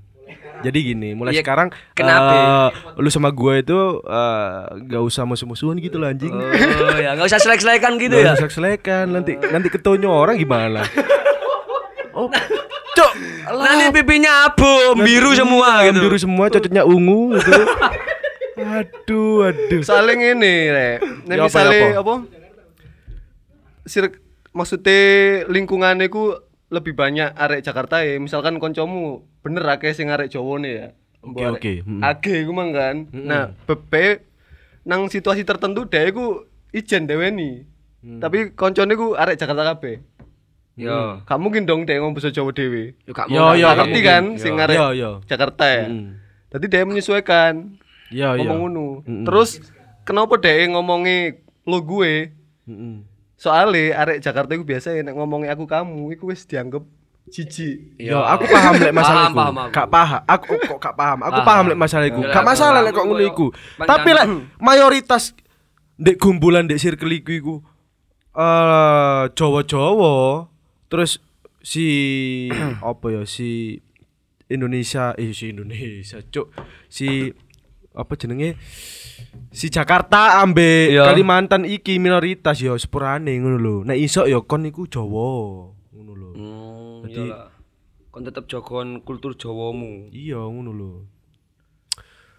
Jadi 0.58 0.78
gini, 0.86 1.12
mulai 1.12 1.32
Iya, 1.32 1.44
sekarang 1.44 1.68
kenapa? 1.92 2.32
eh, 2.32 2.68
lu 2.96 3.08
sama 3.08 3.28
gue 3.30 3.60
itu 3.60 3.76
eh, 4.02 4.52
nggak 4.80 5.02
usah 5.02 5.22
musuh-musuhan 5.22 5.76
gitu 5.78 5.96
lah 5.96 6.10
anjing. 6.10 6.32
Oh 6.32 6.48
ya, 6.96 7.12
enggak 7.12 7.28
usah 7.28 7.36
selek-selekan 7.38 7.96
gitu 7.96 8.12
Nggak 8.14 8.24
ya. 8.26 8.38
usah 8.38 8.48
selekan 8.50 9.04
nanti 9.10 9.36
nanti 9.36 9.68
ketonyo 9.68 10.08
orang 10.08 10.34
gimana? 10.34 10.80
Oh, 12.10 12.32
cok, 12.90 13.12
Nanti 13.54 13.92
pipinya 13.92 14.48
abu, 14.48 14.96
biru 14.98 15.36
semua 15.36 15.84
gitu. 15.84 16.00
biru 16.02 16.16
semua, 16.16 16.48
cocoknya 16.48 16.82
ungu 16.82 17.36
gitu. 17.36 17.52
aduh, 18.56 19.36
aduh. 19.46 19.80
Saling 19.84 20.20
ini, 20.26 20.54
Rek. 20.66 20.96
Nek 21.22 21.36
Ya 21.36 21.44
ya 21.44 21.48
apa? 21.92 22.00
apa? 22.00 22.14
Sir 23.86 24.10
maksudnya 24.50 24.98
lingkungannya 25.46 26.10
ku 26.10 26.34
lebih 26.70 26.98
banyak 26.98 27.30
arek 27.38 27.62
Jakarta 27.62 28.02
ya. 28.02 28.18
Misalkan 28.18 28.58
koncomu 28.58 29.22
bener 29.46 29.62
akeh 29.70 29.94
sing 29.94 30.10
arek 30.10 30.30
Jawa 30.30 30.58
nih 30.58 30.72
ya. 30.74 30.86
Oke, 31.22 31.44
oke. 31.46 31.72
Mm. 31.86 32.00
Age 32.02 32.36
ku 32.46 32.52
mang 32.54 32.70
kan. 32.74 33.06
Nah, 33.10 33.54
bepe 33.66 34.22
nang 34.86 35.10
situasi 35.10 35.42
tertentu 35.42 35.86
dhek 35.86 36.14
ku 36.14 36.46
ijen 36.70 37.06
deweni. 37.06 37.66
Mm. 38.02 38.18
Tapi 38.22 38.54
koncone 38.54 38.92
ku 38.94 39.14
arek 39.14 39.38
Jakarta 39.38 39.74
kabeh. 39.74 40.02
Yo. 40.76 41.24
Gak 41.24 41.40
mungkin 41.40 41.64
dong 41.64 41.88
dhek 41.88 41.98
ngomong 41.98 42.18
basa 42.18 42.30
Jawa 42.30 42.52
dhewe. 42.52 42.94
Yo 43.08 43.12
gak 43.16 43.32
Yo, 43.32 43.56
yo, 43.56 43.66
ngerti 43.72 44.00
kan 44.04 44.24
Yo. 44.34 44.38
sing 44.38 44.54
arek 44.60 44.76
Yo, 44.76 44.86
yo. 44.92 45.10
Jakarta 45.26 45.64
ya. 45.66 45.86
Mm. 45.88 46.20
Tadi 46.50 46.66
dia 46.70 46.86
menyesuaikan 46.86 47.78
ya. 48.12 48.38
ngomong 48.38 48.58
ngono. 48.70 48.86
Terus 49.26 49.58
kenapa 50.06 50.38
dia 50.38 50.66
ngomongi 50.70 51.42
lo 51.66 51.78
gue? 51.82 52.30
Mm-mm. 52.66 53.15
Soalnya 53.36 54.00
arek 54.00 54.24
Jakarta 54.24 54.56
itu 54.56 54.64
biasa 54.64 54.96
nek 55.04 55.12
ngomongi 55.12 55.48
aku 55.52 55.68
kamu, 55.68 56.12
iku 56.16 56.32
wis 56.32 56.48
dianggap 56.48 56.80
jijik. 57.28 58.00
Yo, 58.00 58.22
aku 58.22 58.48
paham 58.48 58.72
lek 58.80 58.94
masalah 58.94 59.28
iku. 59.28 59.36
paham 59.36 59.54
aku. 59.60 59.72
Gak 59.74 59.88
paham. 59.92 60.20
Aku 60.24 60.52
kok 60.56 60.78
gak 60.80 60.96
paham. 60.96 61.18
Aku 61.26 61.40
Paham. 61.42 61.64
lek 61.68 61.78
masalah 61.78 62.06
iku. 62.06 62.20
Gak 62.22 62.44
masalah 62.46 62.80
lek 62.80 62.92
kok 62.94 63.04
ngono 63.04 63.24
iku. 63.26 63.46
Tapi 63.82 64.10
lek 64.14 64.26
mayoritas 64.62 65.34
ndek 65.96 66.16
gumbulan 66.20 66.68
ndek 66.68 66.80
circle 66.80 67.12
iku 67.12 67.30
iku 67.32 67.54
eh 68.36 69.24
Jawa-Jawa 69.32 70.44
terus 70.92 71.18
si 71.64 71.86
apa 72.84 73.06
ya 73.08 73.22
si 73.24 73.80
Indonesia 74.52 75.16
eh 75.16 75.32
si 75.32 75.56
Indonesia 75.56 76.20
cuk 76.20 76.52
si 76.86 77.32
apa 77.96 78.12
jenenge 78.20 78.60
si 79.56 79.72
Jakarta 79.72 80.44
ambe 80.44 80.92
Iya. 80.92 81.08
Kalimantan 81.08 81.64
iki 81.64 81.96
minoritas 81.96 82.60
ya 82.60 82.76
sepurane 82.76 83.32
ngono 83.40 83.56
lho. 83.56 83.76
Nek 83.88 83.96
iso 83.96 84.28
ya 84.28 84.44
kon 84.44 84.68
iku 84.68 84.84
Jawa 84.84 85.72
ngono 85.96 86.12
lho. 86.12 86.30
Hmm, 86.36 87.08
Jadi- 87.08 87.32
iyalah. 87.32 87.48
Kon 88.12 88.24
tetep 88.24 88.44
jogon 88.48 89.00
kultur 89.00 89.32
Jawamu. 89.32 90.12
Iya 90.12 90.44
ngono 90.44 90.70
lho. 90.72 90.92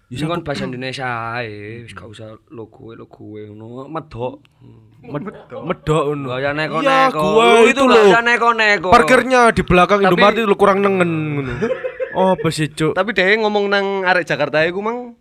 Wis 0.08 0.22
kon 0.24 0.46
bahasa 0.46 0.64
Indonesia 0.70 1.10
ae, 1.36 1.84
wis 1.84 1.92
gak 1.92 2.06
usah 2.06 2.38
lo 2.54 2.70
gue 2.70 2.94
lo 2.94 3.10
gue 3.10 3.50
ngono 3.50 3.90
medok. 3.90 4.46
Med- 5.02 5.26
medok 5.66 6.04
ngono. 6.14 6.26
Gak 6.32 6.40
usah 6.40 6.54
neko-neko. 6.54 6.86
Iya, 6.86 7.00
gua 7.12 7.46
Lu 7.50 7.62
itu 7.66 7.84
lho. 7.84 8.02
usah 8.14 8.22
neko-neko. 8.24 8.90
Parkirnya 8.94 9.42
di 9.50 9.62
belakang 9.66 10.06
Indomaret 10.06 10.46
lu 10.46 10.54
kurang 10.54 10.86
nengen 10.86 11.10
ngono. 11.34 11.54
Oh, 12.18 12.34
sih, 12.50 12.66
Cuk? 12.74 12.98
Tapi 12.98 13.14
dia 13.14 13.30
ngomong 13.38 13.70
nang 13.70 14.02
arek 14.02 14.26
Jakarta 14.26 14.66
iku 14.66 14.82
mang 14.82 15.17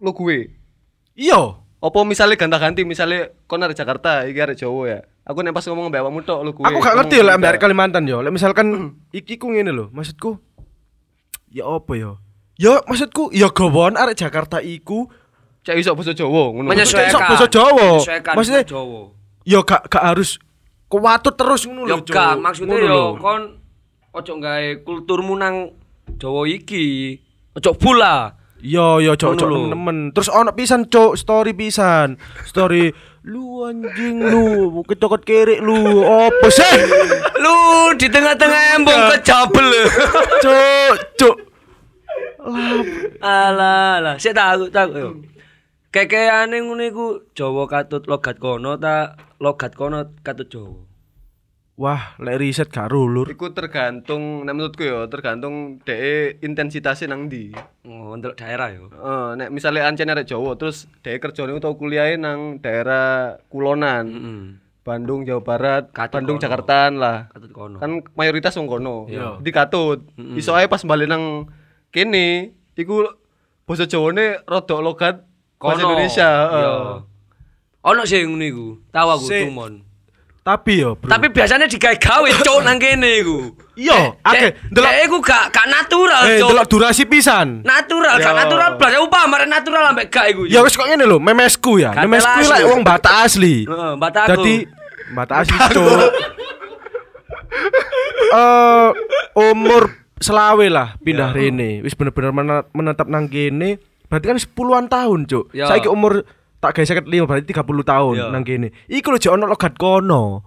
lo 0.00 0.10
gue. 0.12 0.54
Iya. 1.14 1.58
Apa 1.78 1.98
misalnya 2.02 2.34
ganta-ganti 2.34 2.82
misalnya 2.82 3.30
kon 3.46 3.62
arek 3.62 3.78
Jakarta, 3.78 4.26
iki 4.26 4.38
arek 4.38 4.58
Jawa 4.58 4.82
ya. 4.88 5.00
Aku 5.22 5.44
nek 5.44 5.52
pas 5.52 5.62
ngomong 5.62 5.92
mbak 5.92 6.00
awakmu 6.02 6.20
tok 6.24 6.40
lo 6.42 6.50
gue. 6.52 6.64
Aku 6.64 6.78
gak 6.80 6.94
ngerti 6.96 7.20
ya 7.20 7.24
lek 7.26 7.34
ambek 7.38 7.50
beda. 7.54 7.62
Kalimantan 7.62 8.04
yo. 8.08 8.18
Lek 8.18 8.32
misalkan 8.32 8.66
iki 9.12 9.36
ku 9.36 9.52
ngene 9.52 9.70
lho, 9.70 9.86
maksudku 9.92 10.40
ya 11.48 11.64
apa 11.64 11.92
ya? 11.94 12.10
Ya 12.58 12.82
maksudku 12.82 13.30
ya 13.30 13.48
gawon 13.52 13.94
arek 13.94 14.18
Jakarta 14.18 14.58
iku 14.58 15.06
Cek 15.62 15.76
iso 15.76 15.92
basa 15.92 16.16
Jawa 16.16 16.54
ngono. 16.54 16.66
menyesuaikan. 16.72 17.12
Sok 17.12 17.22
basa 17.28 17.46
Jawa. 17.46 17.88
Maksudnya- 18.34 18.64
Jawa. 18.64 19.00
ya 19.44 19.58
gak 19.62 19.82
gak 19.86 20.04
harus 20.04 20.40
kuwatut 20.88 21.36
terus 21.36 21.62
ngono 21.68 21.84
lho, 21.84 21.92
Yo 21.92 21.96
Cuk. 22.02 22.14
gak 22.16 22.34
maksudnya 22.40 22.76
yo 22.80 22.88
lho. 22.88 23.04
kon 23.20 23.42
ojo 24.16 24.32
gawe 24.40 24.68
kulturmu 24.82 25.36
nang 25.36 25.76
Jawa 26.16 26.48
iki. 26.48 27.20
Ojo 27.52 27.76
bula. 27.76 28.37
Yo 28.58 28.98
yo 28.98 29.14
cok 29.14 29.34
Ngono 29.34 29.38
cok 29.38 29.48
lho. 29.48 29.56
temen-temen. 29.70 29.98
Terus 30.10 30.28
ono 30.28 30.50
pisan 30.50 30.90
cok 30.90 31.14
story 31.14 31.54
pisan. 31.54 32.18
Story 32.42 32.90
lu 33.22 33.62
anjing 33.62 34.18
lu 34.18 34.82
kecokot 34.82 35.22
kiri 35.22 35.62
lu 35.62 36.02
apa 36.02 36.48
sih? 36.48 36.74
Lu 37.44 37.54
di 37.94 38.10
tengah-tengah 38.10 38.62
embung 38.74 38.98
kejabel. 39.14 39.68
Cok 40.42 40.94
cok. 41.14 41.36
Alah, 43.22 44.02
alah, 44.02 44.14
sik 44.18 44.34
tak 44.34 44.58
aku 44.58 44.66
tak 44.74 44.90
yo. 44.90 45.22
Kekeane 45.94 46.58
ngono 46.66 46.82
iku 46.82 47.06
Jawa 47.32 47.70
katut 47.70 48.10
logat 48.10 48.42
kono 48.42 48.74
ta 48.74 49.14
logat 49.38 49.78
kono 49.78 50.02
katut 50.26 50.50
Jawa. 50.50 50.87
Wah, 51.78 52.18
lek 52.18 52.42
riset 52.42 52.74
gak 52.74 52.90
rulur. 52.90 53.30
Iku 53.30 53.54
tergantung, 53.54 54.42
nek 54.42 54.50
menurutku 54.50 54.82
ya 54.82 55.06
tergantung 55.06 55.78
de 55.86 56.34
intensitasnya 56.42 57.14
nang 57.14 57.30
ndi. 57.30 57.54
Oh, 57.86 58.18
untuk 58.18 58.34
daerah 58.34 58.74
yo. 58.74 58.90
Eh, 58.90 59.30
nek 59.38 59.54
misalnya 59.54 59.86
ancen 59.86 60.10
arek 60.10 60.26
Jawa 60.26 60.58
terus 60.58 60.90
dhek 61.06 61.22
kerjane 61.22 61.54
utawa 61.54 61.78
kuliahe 61.78 62.18
nang 62.18 62.58
daerah 62.58 63.38
kulonan. 63.46 64.04
Heeh. 64.10 64.42
Bandung, 64.82 65.22
Jawa 65.22 65.44
Barat, 65.44 65.94
Katut 65.94 66.18
Bandung, 66.18 66.42
kono. 66.42 66.44
Jakartaan 66.48 66.92
lah. 66.98 67.30
Katut 67.30 67.52
kono. 67.54 67.76
Kan 67.78 68.02
mayoritas 68.18 68.58
wong 68.58 68.66
kono. 68.66 69.06
Iya. 69.06 69.38
Di 69.38 69.50
katut. 69.54 70.02
Iso 70.34 70.58
ae 70.58 70.66
pas 70.66 70.82
balik 70.82 71.06
nang 71.06 71.46
kene 71.94 72.58
iku 72.74 73.06
basa 73.70 73.86
Jawane 73.86 74.42
rada 74.50 74.76
logat 74.82 75.22
bahasa 75.62 75.86
Indonesia, 75.86 76.26
heeh. 76.26 76.58
Iya. 76.58 76.74
Ono 77.86 78.02
sih 78.02 78.26
ngono 78.26 78.42
iku. 78.42 78.68
Tahu 78.90 79.08
aku 79.14 79.26
tumon. 79.30 79.86
Tapi 80.48 80.80
yo, 80.80 80.96
Bro. 80.96 81.12
Tapi 81.12 81.28
biasanya 81.28 81.68
digawe-gawe 81.68 82.28
cok 82.40 82.60
nang 82.64 82.80
kene 82.80 83.20
iku. 83.20 83.52
Iya, 83.76 84.16
akeh. 84.24 84.72
Delok 84.72 84.94
iku 85.04 85.16
gak 85.20 85.52
gak 85.52 85.68
natural 85.68 86.24
eh 86.24 86.40
cok. 86.40 86.48
delok 86.48 86.66
durasi 86.72 87.04
pisan. 87.04 87.60
Natural, 87.68 88.16
gak 88.16 88.32
natural 88.32 88.80
blas. 88.80 88.96
Upah 88.96 89.28
mare 89.28 89.44
natural 89.44 89.92
ambek 89.92 90.08
gak 90.08 90.32
iku. 90.32 90.48
Ya 90.48 90.64
wis 90.64 90.72
kok 90.72 90.88
ngene 90.88 91.04
lho, 91.04 91.20
memesku 91.20 91.84
ya. 91.84 91.92
Memesku 91.92 92.48
lek 92.48 92.64
wong 92.64 92.80
Batak 92.80 93.28
asli. 93.28 93.68
Heeh, 93.68 93.92
bataku. 94.00 94.32
Jadi 94.40 94.54
Batak 95.12 95.36
asli 95.44 95.56
cok. 95.60 95.84
Eh 98.32 98.88
umur 99.36 99.82
selawe 100.16 100.66
lah 100.72 100.96
pindah 101.04 101.36
rene. 101.36 101.84
Wis 101.84 101.92
bener-bener 101.92 102.32
menetap 102.72 103.04
nang 103.04 103.28
kene. 103.28 103.84
Berarti 104.08 104.24
kan 104.24 104.40
10-an 104.40 104.88
tahun, 104.88 105.28
Cuk. 105.28 105.52
Ya. 105.52 105.68
Saiki 105.68 105.92
umur 105.92 106.24
tak 106.58 106.74
gawe 106.74 106.84
55 106.84 107.06
berarti 107.24 107.46
30 107.48 107.62
tahun 107.86 108.14
Ya. 108.18 108.26
nang 108.28 108.42
kene. 108.42 108.74
Iku 108.90 109.14
lho 109.14 109.18
ono 109.30 109.46
logat 109.46 109.78
kono. 109.78 110.42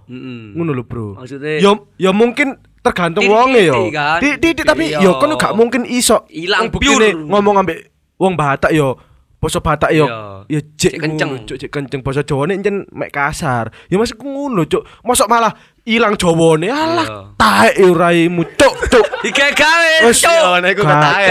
Ngono 0.56 0.72
lho, 0.72 0.84
Bro. 0.84 1.16
Maksudnya- 1.16 1.64
ya 1.64 1.72
ya 1.98 2.12
mungkin 2.12 2.60
tergantung 2.84 3.30
wonge 3.32 3.64
yo. 3.64 3.88
kan? 3.90 4.20
Titik 4.20 4.68
tapi 4.68 4.92
Iya. 4.92 5.00
yo 5.00 5.12
kono 5.18 5.40
gak 5.40 5.56
mungkin 5.56 5.88
iso 5.88 6.28
Ilang 6.28 6.68
Wong 6.68 6.72
buktine 6.76 6.92
pure. 6.92 7.10
ngomong 7.16 7.56
ambek 7.64 7.78
wong 8.20 8.34
Batak 8.36 8.76
yo 8.76 9.00
Basa 9.42 9.58
Batak 9.58 9.90
yo 9.90 10.06
ya 10.46 10.60
jek 10.78 10.94
Cek 10.94 11.02
kenceng. 11.02 11.32
cek 11.50 11.72
kenceng 11.74 12.02
basa 12.06 12.22
Jawane 12.22 12.54
encen 12.54 12.86
mek 12.94 13.10
kasar. 13.10 13.74
Ya 13.90 13.98
masih 13.98 14.14
ngono, 14.20 14.70
Cuk. 14.70 14.86
Mosok 15.02 15.26
malah 15.26 15.50
ilang 15.86 16.16
Jawane. 16.18 16.68
Iya. 16.70 16.76
Alah, 16.78 17.08
taek 17.38 17.74
yo 17.82 17.94
raimu, 17.98 18.44
Cuk, 18.58 18.76
Cuk. 18.90 19.08
Digawe 19.26 20.06
Wes, 20.06 20.18
cok. 20.18 20.34
yo, 20.34 20.50
nek 20.62 20.70
iku. 20.74 20.84
Gawe. 20.86 21.26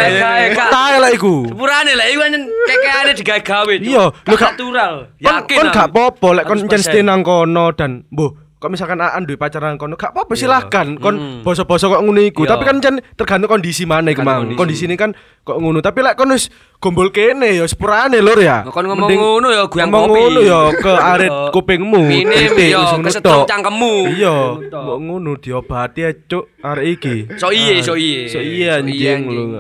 Taek 0.54 0.96
lah 1.02 1.10
iku. 1.10 1.34
Sepurane 1.50 1.92
lah 1.98 2.06
iku 2.06 2.20
kekeane 2.66 3.12
digawe-gawe. 3.18 3.74
Cuk. 3.78 3.86
Iya, 3.86 4.04
lho, 4.10 4.34
Gak 4.34 4.54
natural. 4.54 4.94
Yakin. 5.18 5.56
kon 5.58 5.68
gak 5.74 5.88
apa-apa 5.90 6.28
lek 6.38 6.44
kon 6.46 6.58
100%. 6.58 6.64
encen 6.66 6.80
stay 6.82 7.02
nang 7.02 7.20
kono 7.22 7.74
dan 7.74 8.06
mbuh 8.10 8.30
kok 8.60 8.68
misalkan 8.68 9.00
aan 9.00 9.24
duwe 9.24 9.34
pacaran 9.34 9.74
kono 9.74 9.96
gak 9.96 10.12
apa-apa 10.12 10.36
silahkan. 10.36 10.92
Kon 10.94 11.16
Mm. 11.16 11.40
basa-basa 11.40 11.88
kok 11.88 11.96
ngono 11.98 12.20
iku. 12.20 12.44
Iya. 12.44 12.52
tapi 12.52 12.62
kan 12.62 12.76
jan 12.78 13.00
tergantung 13.16 13.48
kondisi 13.48 13.82
mana 13.82 14.12
iku 14.12 14.20
mang. 14.20 14.52
kondisi. 14.52 14.84
ini 14.84 14.94
kan 14.94 15.16
kok 15.40 15.56
ngono. 15.56 15.80
Tapi 15.80 15.98
lek 15.98 16.12
kon 16.12 16.28
wis 16.28 16.52
gombol 16.76 17.08
kene 17.08 17.56
ya 17.56 17.64
sepurane 17.64 18.20
lur 18.20 18.36
ya. 18.36 18.68
Kon 18.68 18.84
ngomong 18.84 19.08
ngono 19.08 19.48
ya 19.48 19.64
goyang 19.64 19.88
ngomong 19.88 20.12
ngono 20.12 20.40
ya 20.40 20.60
ke 20.76 20.92
arit 20.92 21.32
Iya. 21.32 21.48
kupingmu. 21.50 22.00
Wis 22.04 22.52
ngono 22.52 23.00
kesetrum 23.02 23.48
cangkemmu. 23.48 23.94
iya. 24.12 24.36
Mbok 24.60 24.98
ngono 25.00 25.30
diobati 25.34 26.00
ya 26.04 26.12
cuk 26.12 26.44
arek 26.60 26.86
iki. 26.94 27.16
So 27.40 27.48
iye, 27.48 27.80
Ah, 27.80 27.82
so 27.82 27.96
iye. 27.96 28.28
so 28.28 28.38
iya 28.38 28.76
anjing 28.76 29.24
lu 29.24 29.56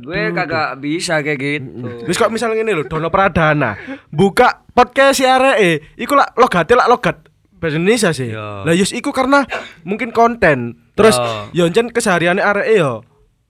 Gue 0.00 0.30
kagak 0.30 0.78
bisa 0.78 1.18
kayak 1.20 1.38
gitu. 1.42 2.06
Wis 2.06 2.14
kok 2.14 2.30
misalnya 2.30 2.62
ngene 2.62 2.70
lho, 2.72 2.84
Dono 2.86 3.10
Pradana. 3.10 3.74
Buka 4.08 4.62
podcast 4.70 5.18
si 5.18 5.26
areke, 5.26 5.98
iku 5.98 6.14
lak 6.14 6.38
logate 6.38 6.78
lak 6.78 6.86
logat 6.86 7.16
bahasa 7.64 7.80
Indonesia 7.80 8.12
sih. 8.12 8.28
Iya. 8.28 8.62
Lah 8.62 8.74
yus 8.76 8.92
iku 8.92 9.08
karena 9.08 9.48
mungkin 9.80 10.12
konten. 10.12 10.76
Terus 10.92 11.16
Iya. 11.16 11.64
yo 11.64 11.72
jan 11.72 11.88
kesehariane 11.88 12.38
areke 12.38 12.76
yo 12.76 13.00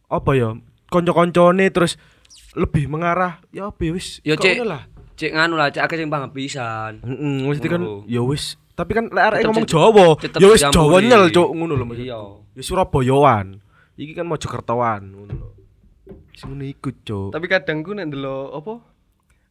apa 0.07 0.31
yo 0.33 0.63
kanca-kancane 0.87 1.67
terus 1.69 1.99
lebih 2.55 2.87
mengarah 2.87 3.43
ya 3.51 3.69
apa 3.69 3.83
ya 3.83 3.91
wis 3.93 4.23
Yo 4.23 4.39
cek 4.39 4.63
ngono 4.63 4.71
lah. 4.71 4.83
cek 5.15 5.31
nganu 5.31 5.55
lah, 5.55 5.69
cek 5.69 5.83
akeh 5.83 5.97
sing 5.97 6.07
paham 6.07 6.31
pisan. 6.31 7.03
Heeh, 7.03 7.35
mesti 7.45 7.67
kan 7.67 7.83
Ngono. 7.83 8.07
ya 8.07 8.23
wis 8.23 8.55
tapi 8.73 8.91
kan 8.91 9.11
lek 9.11 9.23
Tetep 9.39 9.47
ngomong 9.47 9.67
Jawa, 9.67 10.07
ya 10.39 10.47
wis. 10.49 10.63
Jawa 10.65 10.97
nyel 10.99 11.31
cuk 11.31 11.51
ngono 11.51 11.75
lho. 11.75 11.87
Iya. 11.93 12.19
Ya 12.55 12.63
Surabayaan. 12.63 13.59
Iki 13.95 14.15
kan 14.15 14.27
Mojokertoan 14.27 15.03
ngono 15.11 15.33
lho. 15.35 15.49
Sing 16.35 16.51
ngono 16.51 16.63
iku, 16.63 16.91
Cuk. 16.97 17.31
Tapi 17.31 17.47
kadang 17.47 17.83
ku 17.83 17.91
nek 17.93 18.07
ndelok 18.09 18.49
apa? 18.55 18.75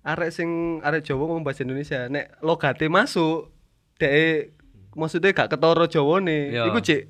Arek 0.03 0.31
sing 0.31 0.49
arek 0.79 1.03
Jawa 1.03 1.23
ngomong 1.27 1.43
bahasa 1.43 1.63
Indonesia, 1.63 2.07
nek 2.07 2.35
logate 2.39 2.87
masuk, 2.87 3.51
dek 3.95 4.52
maksudnya 4.93 5.31
gak 5.31 5.49
ketara 5.49 5.85
Jawane. 5.85 6.51
Ya. 6.51 6.65
Iku 6.67 6.79
cek 6.79 7.01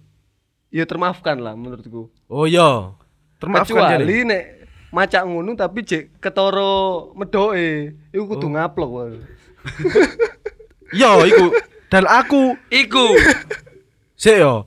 ya 0.70 0.84
termaafkan 0.84 1.38
lah 1.38 1.54
menurutku. 1.54 2.10
Oh 2.28 2.46
iya. 2.46 2.96
Termaafkan 3.38 4.00
Kecuali 4.00 4.24
nek 4.24 4.44
macak 4.90 5.26
ngono 5.26 5.54
tapi 5.54 5.82
cek 5.82 6.18
ketara 6.18 6.74
medoke, 7.14 7.70
iku 8.10 8.24
kudu 8.26 8.48
ngaplok 8.50 8.90
wae. 8.90 9.18
Yo 10.94 11.26
iku 11.26 11.50
dan 11.90 12.06
aku 12.06 12.54
Iku. 12.70 13.18
sik 14.14 14.40
yo 14.40 14.64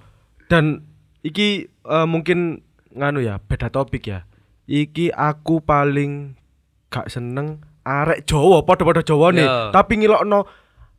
dan 0.47 0.85
iki 1.23 1.65
eh, 1.67 2.07
mungkin 2.07 2.61
nganu 2.91 3.21
ya 3.21 3.39
beda 3.39 3.69
topik 3.69 4.07
ya. 4.07 4.27
Iki 4.67 5.15
aku 5.15 5.63
paling 5.63 6.35
gak 6.87 7.07
seneng 7.07 7.63
arek 7.87 8.27
Jawa 8.27 8.67
padha-padha 8.67 8.99
Jawane, 9.01 9.41
Ya. 9.41 9.71
tapi 9.71 9.95
ngilokno 9.97 10.43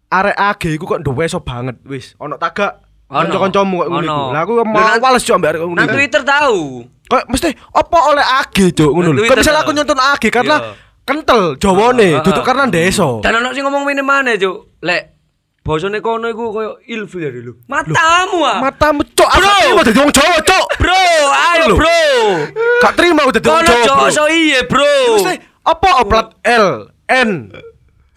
arek 0.08 0.36
AG 0.36 0.62
iku 0.72 0.86
kok 0.86 1.02
nduweso 1.02 1.40
banget 1.40 1.78
wis. 1.84 2.16
Ono 2.18 2.36
tagak 2.36 2.84
Ono. 3.08 3.24
kanca-kancamu 3.24 3.76
kok 3.80 3.90
ngono 3.90 4.04
Ono. 4.04 4.16
iku. 4.16 4.34
Lah 4.36 4.42
aku 4.44 4.54
males 5.00 5.24
ambek 5.24 5.50
arek 5.56 5.62
ngono. 5.64 5.78
Nang. 5.80 5.88
Twitter 5.92 6.22
tahu. 6.24 6.62
Kok 7.08 7.24
mesti 7.32 7.50
apa 7.72 7.98
oleh 8.12 8.26
AG 8.44 8.58
cuk 8.72 8.92
ngono 8.92 9.10
lho. 9.12 9.22
Kok 9.26 9.38
misalnya 9.40 9.62
aku 9.64 9.72
nyonton 9.72 10.00
AG 10.00 10.24
karena 10.28 10.56
Iya. 10.60 10.72
kental 11.08 11.42
Jawane, 11.56 12.08
Ah, 12.08 12.20
ah, 12.20 12.24
duduk 12.24 12.44
ah. 12.44 12.48
karena 12.48 12.64
desa. 12.68 13.08
Dan 13.24 13.40
ono 13.40 13.56
sing 13.56 13.64
ngomong 13.64 13.88
mene 13.88 14.04
mana, 14.04 14.36
Cuk? 14.36 14.76
Lek 14.84 15.16
bosone 15.64 16.00
kono 16.00 16.32
iku 16.32 16.52
koyo 16.52 16.80
ilfil 16.84 17.24
ya 17.24 17.32
dulu. 17.32 17.60
Matamu 17.68 18.40
ah. 18.44 18.60
Matamu 18.64 19.04
aku 19.04 19.40
Bro. 19.40 19.52
terima 19.60 19.82
dadi 19.84 20.00
wong 20.00 20.12
Jawa 20.16 20.38
cuk. 20.40 20.66
Bro, 20.80 21.04
ayo 21.32 21.66
bro. 21.76 22.00
Gak 22.84 22.94
terima 22.96 23.20
aku 23.28 23.32
dadi 23.36 23.48
wong 23.48 23.60
Kono 23.64 23.72
Jawa. 23.84 24.08
Jok 24.08 24.16
so 24.16 24.24
iye, 24.28 24.64
bro. 24.64 25.20
Mesti 25.20 25.36
apa 25.68 25.90
plat 26.08 26.28
L 26.48 26.88
N 27.08 27.52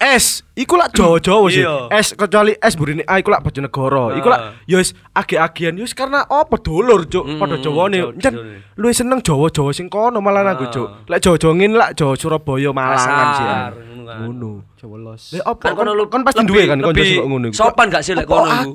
S 0.01 0.41
iku 0.57 0.73
lak 0.75 0.97
Jawa-Jawa 0.97 1.45
sih. 1.47 1.61
Iya. 1.61 1.93
S 1.93 2.17
kecuali 2.17 2.57
S 2.57 2.73
burine 2.73 3.05
A 3.05 3.21
iku 3.21 3.29
lak 3.29 3.45
Bojonegoro. 3.45 4.17
Iku 4.17 4.27
lak 4.27 4.41
Ah. 4.41 4.51
ya 4.65 4.81
wis 4.81 4.97
agi-agian 5.13 5.77
ya 5.77 5.85
wis 5.85 5.93
karena 5.93 6.25
apa 6.25 6.57
dulur 6.57 7.05
cuk 7.05 7.21
Mm, 7.23 7.37
padha 7.37 7.57
Jawane. 7.57 7.97
Jawa- 8.01 8.17
Jan 8.17 8.33
luwih 8.75 8.95
seneng 8.95 9.21
Jawa-Jawa 9.21 9.69
sing 9.71 9.87
kono 9.87 10.17
malah 10.17 10.41
aku 10.43 10.65
Ah. 10.65 10.71
cuk. 10.73 10.87
Lek 11.05 11.19
Jawa-Jawa 11.21 11.53
ngene 11.53 11.75
lak 11.77 11.91
Jawa 11.93 12.13
Surabaya 12.17 12.69
Malangan 12.73 13.27
sih. 13.37 13.45
ah. 13.45 13.69
Ngono 13.69 14.03
kan. 14.03 14.17
Ngono. 14.25 14.51
Jawa 14.75 14.95
los. 14.97 15.23
Lek 15.31 15.43
Kan 15.61 15.85
lu 15.93 16.03
kan 16.09 16.21
pasti 16.25 16.41
duwe 16.43 16.63
kan 16.65 16.77
sing 16.81 17.21
kok 17.21 17.27
ngono 17.29 17.45
iku. 17.47 17.55
sopan 17.55 17.85
gak 17.87 18.01
sih 18.01 18.13
lek 18.17 18.25
kono 18.25 18.49
iku? 18.49 18.73